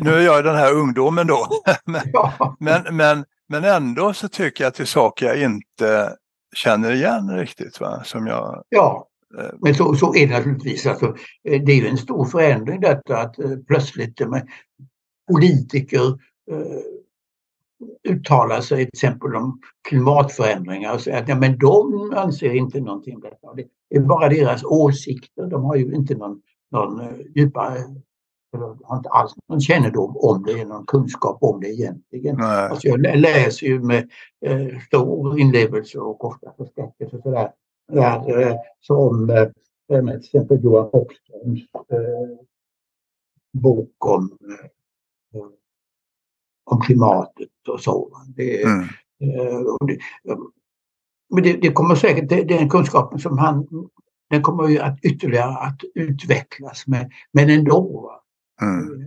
[0.00, 1.48] nu är jag den här ungdomen då.
[1.84, 2.56] men, ja.
[2.60, 6.16] men, men, men ändå så tycker jag är saker jag inte
[6.56, 7.80] känner igen riktigt.
[7.80, 8.02] Va?
[8.04, 9.08] Som jag, ja,
[9.38, 10.86] eh, men så, så är det naturligtvis.
[10.86, 11.06] Alltså,
[11.44, 14.48] eh, det är ju en stor förändring detta att eh, plötsligt med
[15.30, 16.06] politiker
[16.50, 16.80] eh,
[18.08, 23.14] uttalar sig till exempel om klimatförändringar och säger att ja, men de anser inte någonting
[23.14, 23.54] om detta.
[23.54, 25.46] Det är bara deras åsikter.
[25.46, 27.02] De har ju inte någon, någon
[27.34, 27.78] djupare
[28.54, 32.40] eller har inte alls någon kännedom om det, någon kunskap om det egentligen.
[32.40, 34.10] Alltså jag läser ju med
[34.46, 37.52] eh, stor inlevelse och ofta förskräckelse sådär.
[37.92, 39.48] Där, eh, som eh,
[39.88, 41.60] till exempel Johan Rockströms
[41.92, 42.38] eh,
[43.52, 44.38] bok om,
[45.34, 45.46] eh,
[46.64, 48.22] om klimatet och så.
[48.36, 48.80] Det, mm.
[49.20, 49.98] eh, det,
[51.30, 53.66] men det, det, kommer säkert, det, den kunskapen som han,
[54.30, 58.14] den kommer ju att ytterligare att utvecklas men, men ändå.
[58.62, 59.06] Mm.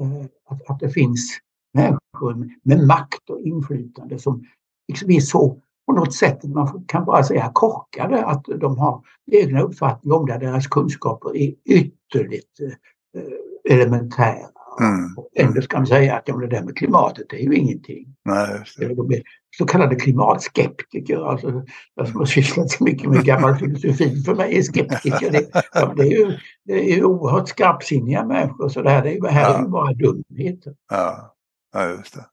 [0.00, 1.38] Eh, eh, att, att det finns
[1.74, 4.44] människor med makt och inflytande som
[4.88, 9.60] liksom är så på något sätt, man kan bara säga korkade, att de har egna
[9.60, 14.48] uppfattningar om det, deras kunskaper är ytterligt eh, eh elementära.
[14.80, 15.14] Mm.
[15.16, 18.16] Och ändå ska man säga att ja, det där med klimatet det är ju ingenting.
[18.24, 19.22] Nej, de är
[19.56, 21.30] så kallade klimatskeptiker.
[21.30, 21.64] Alltså,
[21.94, 25.30] jag som har sysslat så mycket med gammal filosofi för mig är skeptiker.
[25.30, 28.68] Det, ja, det, är ju, det är ju oerhört skarpsinniga människor.
[28.68, 29.58] Så det här, det är, här ja.
[29.58, 30.74] är ju bara dumheter.
[30.90, 31.36] Ja,
[31.72, 32.24] ja just det.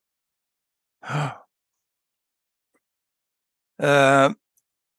[3.83, 4.31] Uh,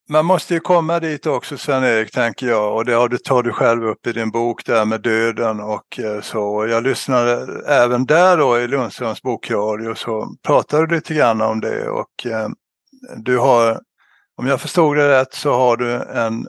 [0.09, 2.77] man måste ju komma dit också Sven-Erik, tänker jag.
[2.77, 5.99] Och det har du, tar du själv upp i din bok där med döden och
[5.99, 6.67] eh, så.
[6.67, 11.89] Jag lyssnade även där då i Lundströms bokradio så pratade du lite grann om det
[11.89, 12.49] och eh,
[13.17, 13.81] du har,
[14.37, 16.47] om jag förstod det rätt så har du en,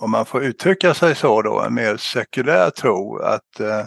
[0.00, 3.84] om man får uttrycka sig så då, en mer sekulär tro att eh,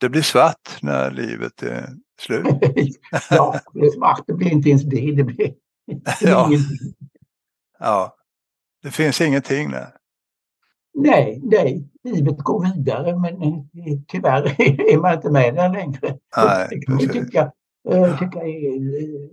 [0.00, 1.88] det blir svart när livet är
[2.20, 2.46] slut.
[3.30, 5.12] ja, det är svart, det blir inte ens det.
[5.16, 5.54] Det blir,
[5.86, 6.50] det blir ja.
[7.82, 8.16] Ja,
[8.82, 9.88] det finns ingenting där.
[10.94, 14.60] Nej, nej, livet går vidare men eh, tyvärr
[14.92, 16.18] är man inte med där längre.
[16.36, 17.52] Nej, det kan man tycka,
[17.90, 19.28] äh, tycka är äh,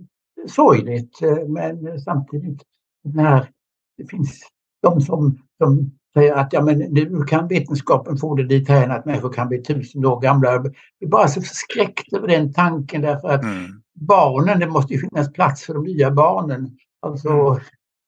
[0.46, 2.62] sorgligt men samtidigt
[3.04, 3.48] när
[3.96, 4.40] det finns
[4.82, 9.04] de som, som säger att ja, men nu kan vetenskapen få det dit här att
[9.04, 10.52] människor kan bli tusen år gamla.
[10.52, 10.66] Jag
[11.00, 13.82] är bara så förskräckt över den tanken därför att mm.
[13.94, 16.76] barnen, det måste ju finnas plats för de nya barnen.
[17.02, 17.60] Alltså mm.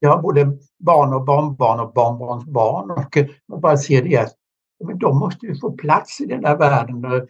[0.02, 3.16] Jag har både barn och barnbarn och barnbarnsbarn och
[3.48, 4.34] man bara ser det att
[4.84, 7.00] men de måste ju få plats i den här världen.
[7.00, 7.26] Där, eh,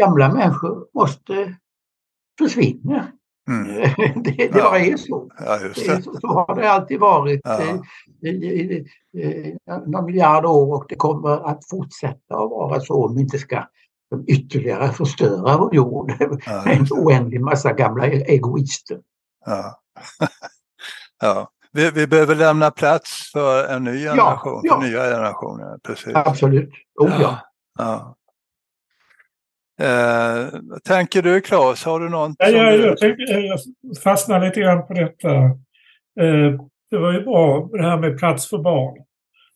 [0.00, 1.54] gamla människor måste
[2.38, 3.12] försvinna.
[3.48, 3.66] Mm.
[4.22, 4.70] det, det ja.
[4.70, 5.30] bara är så.
[5.38, 6.02] Ja, det.
[6.02, 7.84] Så, så, har det alltid varit ja.
[8.22, 8.86] i, i,
[9.20, 13.38] i, någon miljard år och det kommer att fortsätta att vara så om vi inte
[13.38, 13.64] ska
[14.26, 16.12] ytterligare förstöra vår jord
[16.46, 19.00] ja, en oändlig massa gamla egoister.
[19.46, 19.80] Ja.
[21.24, 21.50] Ja.
[21.72, 24.80] Vi, vi, behöver lämna plats för en ny generation, ja, ja.
[24.80, 25.78] för nya generationer.
[25.82, 26.14] Precis.
[26.14, 26.70] Absolut.
[27.00, 27.38] Oh, ja.
[27.78, 28.16] ja.
[29.80, 30.48] Eh,
[30.84, 32.36] tänker du Claes, har du något?
[32.38, 32.86] Ja, jag, du...
[32.86, 33.60] jag, tänker, jag
[34.02, 35.34] fastnar lite grann på detta.
[36.20, 36.60] Eh,
[36.90, 39.04] det var ju bra det här med plats för barn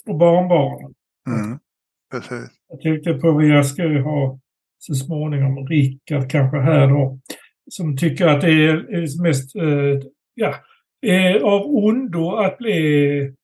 [0.06, 0.94] och barnbarn.
[1.28, 1.58] Mm,
[2.10, 2.50] precis.
[2.68, 4.38] Jag tänkte på, vi ska ju ha
[4.78, 7.18] så småningom Rickard kanske här då,
[7.70, 10.54] som tycker att det är mest eh, ja,
[11.06, 13.34] eh, av ondo att bli...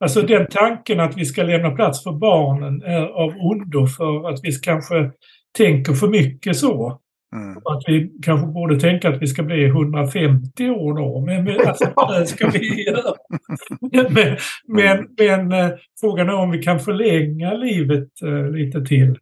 [0.00, 4.40] Alltså den tanken att vi ska lämna plats för barnen är av ondo för att
[4.42, 5.10] vi kanske
[5.58, 7.00] tänker för mycket så.
[7.36, 7.56] Mm.
[7.56, 11.20] Att vi kanske borde tänka att vi ska bli 150 år då.
[11.20, 13.14] Men, men alltså, det ska vi göra.
[13.92, 14.36] men,
[14.66, 19.18] men, men eh, frågan är om vi kan förlänga livet uh, lite till.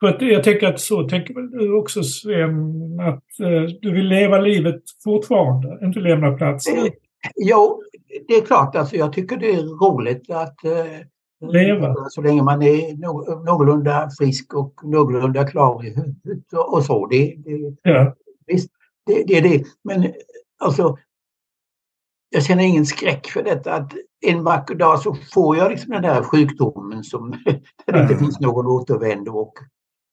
[0.00, 2.50] För att jag tänker att så tänker väl du också Sven,
[3.00, 6.66] att uh, du vill leva livet fortfarande, inte lämna plats.
[7.36, 7.82] Jo,
[8.28, 8.76] det är klart.
[8.76, 14.10] Alltså, jag tycker det är roligt att eh, leva så länge man är no någorlunda
[14.18, 17.06] frisk och någorlunda klar i huvudet och, så.
[17.06, 18.14] Det, det, ja.
[18.46, 18.70] visst,
[19.06, 19.64] det, det är det.
[19.84, 20.12] Men
[20.58, 20.96] alltså,
[22.30, 23.92] jag känner ingen skräck för detta att
[24.26, 27.30] en vacker dag så får jag liksom den där sjukdomen som
[27.86, 29.32] där det inte finns någon återvändo.
[29.32, 29.54] Och,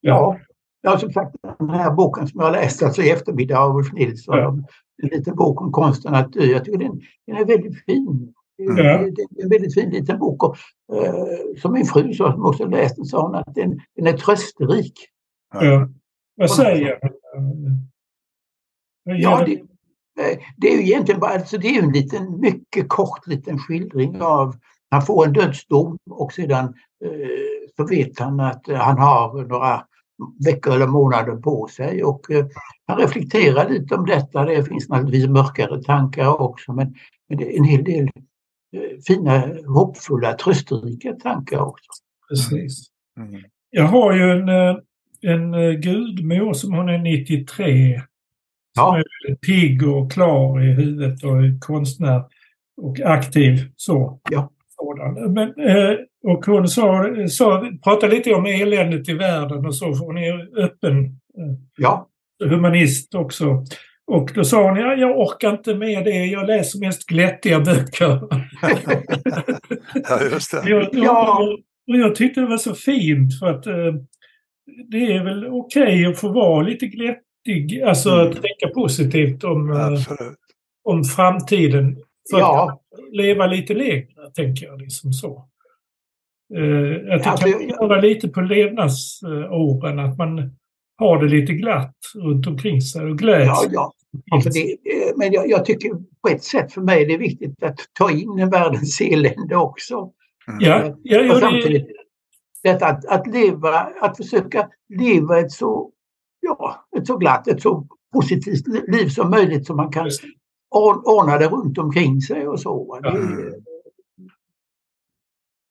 [0.02, 0.38] ja,
[0.82, 4.38] ja, som sagt den här boken som jag läst alltså i eftermiddag av Ulf Nilsson,
[4.38, 4.58] ja.
[5.04, 6.44] En liten bok om konsten att dö.
[6.44, 8.34] Jag tycker den, den är väldigt fin.
[8.56, 8.74] Ja.
[8.76, 10.44] Det är en väldigt fin liten bok.
[10.44, 10.58] Och,
[10.94, 14.18] uh, som min fru sa, som också läst den, sa hon att den, den är
[14.18, 14.94] trösterik.
[15.54, 15.90] Ja.
[16.36, 17.00] Vad säger
[19.04, 23.28] Ja, det, eh, det är ju egentligen bara alltså det är en liten, mycket kort
[23.28, 24.56] liten skildring av
[24.90, 26.66] han får en dödsdom och sedan
[27.06, 29.84] eh, så vet han att han har några
[30.46, 32.46] veckor eller månader på sig och eh,
[32.88, 34.46] han reflekterar lite om detta.
[34.46, 36.96] Det finns naturligtvis mörkare tankar också men,
[37.30, 38.04] men det är en hel del
[38.74, 41.86] eh, fina, hoppfulla, trösterika tankar också.
[42.30, 42.88] Precis.
[43.20, 43.44] Mm.
[43.70, 44.78] Jag har ju en, eh,
[45.22, 48.02] en eh, gudmor som hon är 93
[48.78, 48.92] Ja.
[48.92, 52.24] Som är pigg och klar i huvudet och är konstnär
[52.82, 54.20] och aktiv så.
[54.32, 54.52] Ja.
[55.30, 60.06] Men, eh, och hon sa, sa, pratade lite om eländet i världen och så, för
[60.06, 62.08] hon är öppen eh, ja.
[62.44, 63.64] humanist också.
[64.08, 68.20] Och då sa hon, ja, jag orkar inte med det, jag läser mest glättiga böcker.
[70.10, 70.70] ja, just det.
[70.70, 71.48] Jag, ja.
[71.88, 73.94] Och jag tyckte det var så fint för att eh,
[74.88, 78.34] det är väl okej okay att få vara lite glättig alltså mm.
[78.34, 80.00] tänka positivt om, eh,
[80.84, 81.98] om framtiden.
[82.32, 82.72] För ja.
[82.72, 84.82] att leva lite längre, tänker jag.
[84.82, 85.48] Liksom så.
[86.58, 90.58] Uh, att det alltså, kan göra lite på levnadsåren, att man
[90.98, 93.46] har det lite glatt runt omkring sig och gläds.
[93.46, 93.94] Ja, ja.
[94.32, 94.78] Alltså det,
[95.18, 95.90] men jag, jag, tycker
[96.22, 100.12] på ett sätt för mig är det viktigt att ta in världens elände också.
[100.48, 100.60] Mm.
[100.60, 101.88] Ja, ja, ja, samtidigt,
[102.64, 102.72] det...
[102.72, 103.72] detta att, att leva,
[104.02, 104.70] att försöka
[105.00, 105.92] leva ett så
[106.40, 110.10] ja, ett så glatt, ett så positivt liv som möjligt så man kan
[110.70, 113.00] ordna det runt omkring sig och så.
[113.04, 113.14] Ja.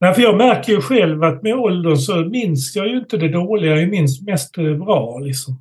[0.00, 3.28] Nej, för jag märker ju själv att med åldern så minns jag ju inte det
[3.28, 5.18] dåliga, jag minns mest det bra.
[5.18, 5.54] Liksom.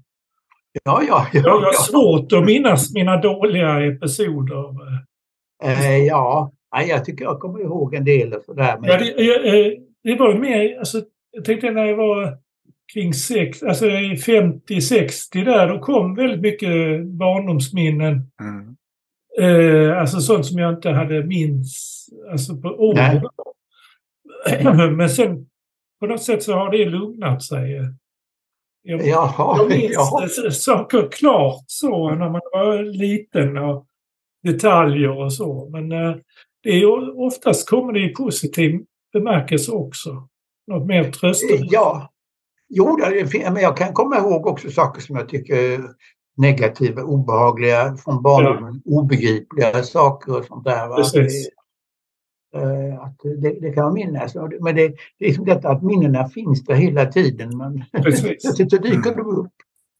[0.84, 4.66] Ja, ja, ja, jag har svårt att minnas mina dåliga episoder.
[5.64, 6.52] Eh, ja,
[6.88, 8.78] jag tycker jag kommer ihåg en del sådär.
[8.80, 8.90] Men...
[8.90, 9.72] Ja, det, eh,
[10.04, 12.38] det var mer, alltså, jag tänkte när jag var
[12.94, 18.32] kring sex, alltså 50-60 där, då kom väldigt mycket barndomsminnen.
[18.42, 18.76] Mm.
[19.40, 23.22] Eh, alltså sånt som jag inte hade minns alltså på år.
[24.96, 25.48] Men sen
[26.00, 27.92] på något sätt så har det lugnat sig.
[28.82, 30.52] Jag, Jaha, jag minns ja.
[30.52, 33.86] saker klart så när man var liten och
[34.44, 35.70] detaljer och så.
[35.70, 36.16] Men eh,
[36.64, 40.28] det är oftast kommer det i positiv bemärkelse också.
[40.68, 41.72] Något mer trösterikt.
[41.72, 42.12] Ja,
[42.70, 43.00] Jo,
[43.52, 45.82] men jag kan komma ihåg också saker som jag tycker
[46.38, 49.00] negativa, obehagliga från barndomen, ja.
[49.00, 50.88] obegripliga saker och sånt där.
[50.88, 50.96] Va?
[50.96, 51.50] Precis.
[52.56, 54.36] Eh, att det, det, kan man minnas.
[54.62, 57.58] Men det, det är som detta att minnena finns där hela tiden.
[57.58, 59.18] Men plötsligt så dyker mm.
[59.18, 59.52] de upp.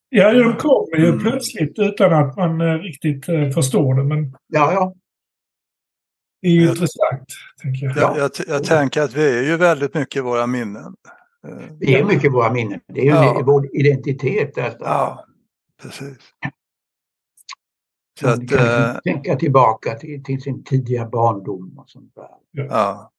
[0.10, 1.20] Ja, de kommer ju mm.
[1.20, 4.04] plötsligt utan att man eh, riktigt eh, förstår det.
[4.04, 4.94] Men ja, ja.
[6.42, 7.26] Det är ju jag, intressant.
[7.62, 7.98] Tänker jag.
[7.98, 10.96] Jag, jag, jag tänker att vi är ju väldigt mycket våra minnen.
[11.80, 12.80] Vi är mycket våra minnen.
[12.88, 13.42] Det är ju ja.
[13.46, 14.56] vår identitet.
[14.56, 14.86] Detta.
[14.86, 15.25] Ja,
[15.82, 16.18] precis.
[18.20, 22.28] Så att, kan äh, tänka tillbaka till, till, sin tidiga barndom och sånt där.
[22.52, 23.12] Ja.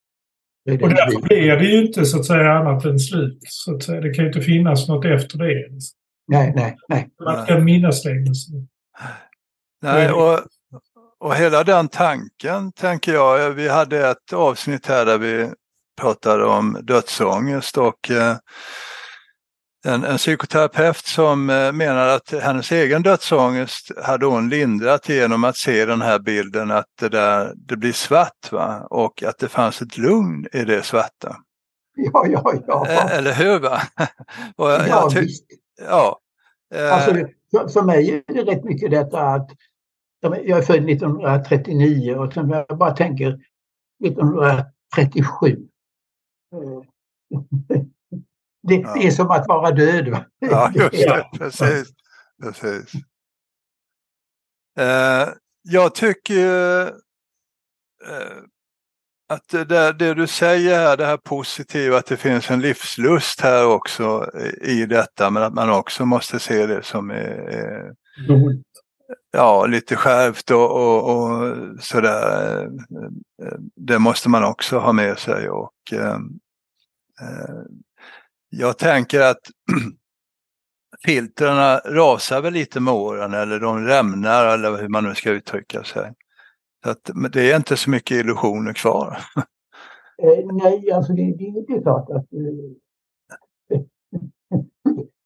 [0.70, 3.38] Och därför blir det ju inte så att säga annat än slut.
[3.42, 4.00] Så att säga.
[4.00, 5.68] Det kan ju inte finnas något efter det.
[6.28, 7.08] Nej, nej, nej.
[7.24, 8.32] Man kan minnas längre.
[9.82, 10.40] Nej, och,
[11.18, 15.50] och hela den tanken, tänker jag, vi hade ett avsnitt här där vi
[16.00, 18.36] pratade om dödsångest och eh,
[19.86, 25.56] en, en psykoterapeut som eh, menar att hennes egen dödsångest hade hon lindrat genom att
[25.56, 28.86] se den här bilden att det, där, det blir svart va?
[28.90, 31.36] och att det fanns ett lugn i det svarta.
[31.96, 32.86] Ja, ja, ja.
[32.88, 33.58] Eh, eller hur?
[33.58, 33.80] Va?
[34.56, 35.44] och jag, ja, visst.
[35.88, 36.20] Ja.
[36.92, 37.10] Alltså,
[37.50, 39.50] för, för mig är det rätt mycket detta att
[40.20, 43.38] jag är född 1939 och sen jag bara tänker
[44.04, 45.66] 1937
[48.66, 48.94] det, ja.
[48.94, 50.08] det, är som att vara död.
[50.08, 50.24] Va?
[50.38, 51.26] Ja, just det.
[51.38, 51.88] Precis.
[52.42, 52.94] Precis.
[54.78, 55.28] Eh,
[55.62, 56.82] jag tycker
[58.06, 58.36] eh,
[59.28, 63.66] att det, det, du säger här, det här positiva, att det finns en livslust här
[63.66, 64.30] också
[64.62, 67.94] i detta, men att man också måste se det som är,
[69.32, 72.68] ja, lite skärpt och, och, och, sådär.
[73.76, 76.18] Det måste man också ha med sig och eh,
[77.20, 77.62] Eh,
[78.48, 79.40] jag tänker att
[81.06, 85.84] filtrarna rasar väl lite med åren eller de rämnar eller hur man nu ska uttrycka
[85.84, 86.12] sig.
[86.84, 89.18] Så att, men det är inte så mycket illusioner kvar.
[90.22, 93.80] Eh, nej, alltså det, det, det är klart att eh,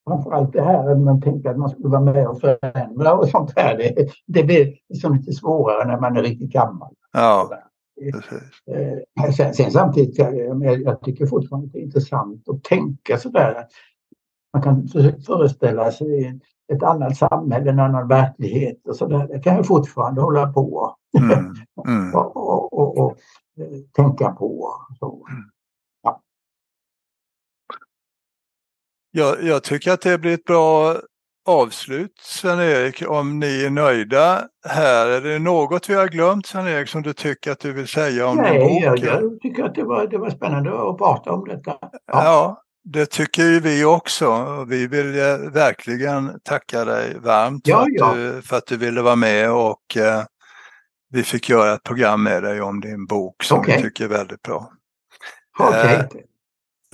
[0.09, 3.53] framförallt det här att man tänker att man skulle vara med och förändra och sånt
[3.57, 3.79] här.
[3.79, 6.95] Det, det blir liksom lite svårare när man är riktigt gammal.
[7.13, 7.51] Ja.
[8.01, 13.67] Eh, sen, sen samtidigt, jag, jag tycker fortfarande det är intressant att tänka sådär.
[14.53, 14.89] Man kan
[15.27, 16.41] föreställa sig
[16.73, 19.29] ett annat samhälle, en annan verklighet och sådär.
[19.29, 21.31] Det kan jag fortfarande hålla på Mm,
[21.87, 22.15] mm.
[22.15, 23.19] och, och, och, och
[23.61, 24.75] eh, tänka på.
[24.99, 25.27] Så.
[29.11, 30.97] Jag, jag tycker att det blir ett bra
[31.49, 35.07] avslut Sven-Erik, om ni är nöjda här.
[35.07, 38.37] Är det något vi har glömt Sven-Erik som du tycker att du vill säga om
[38.37, 38.83] Nej, bok?
[38.83, 41.77] jag, jag tycker att det var, det var spännande att prata om detta.
[42.07, 44.47] Ja, det tycker ju vi också.
[44.69, 48.15] Vi vill eh, verkligen tacka dig varmt Ja, för, att ja.
[48.15, 50.23] Du, för att du ville vara med och eh,
[51.11, 53.77] vi fick göra ett program med dig om din bok som Okej.
[53.77, 54.73] vi tycker är väldigt bra.
[55.59, 55.95] Okej.
[55.97, 56.05] Eh,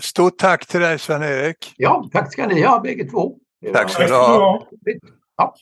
[0.03, 1.75] Stort tack till dig Sven-Erik.
[1.77, 3.37] Ja, tack ska ni ha bägge två.
[3.73, 4.67] Tack ska du ha.
[5.37, 5.55] Ja.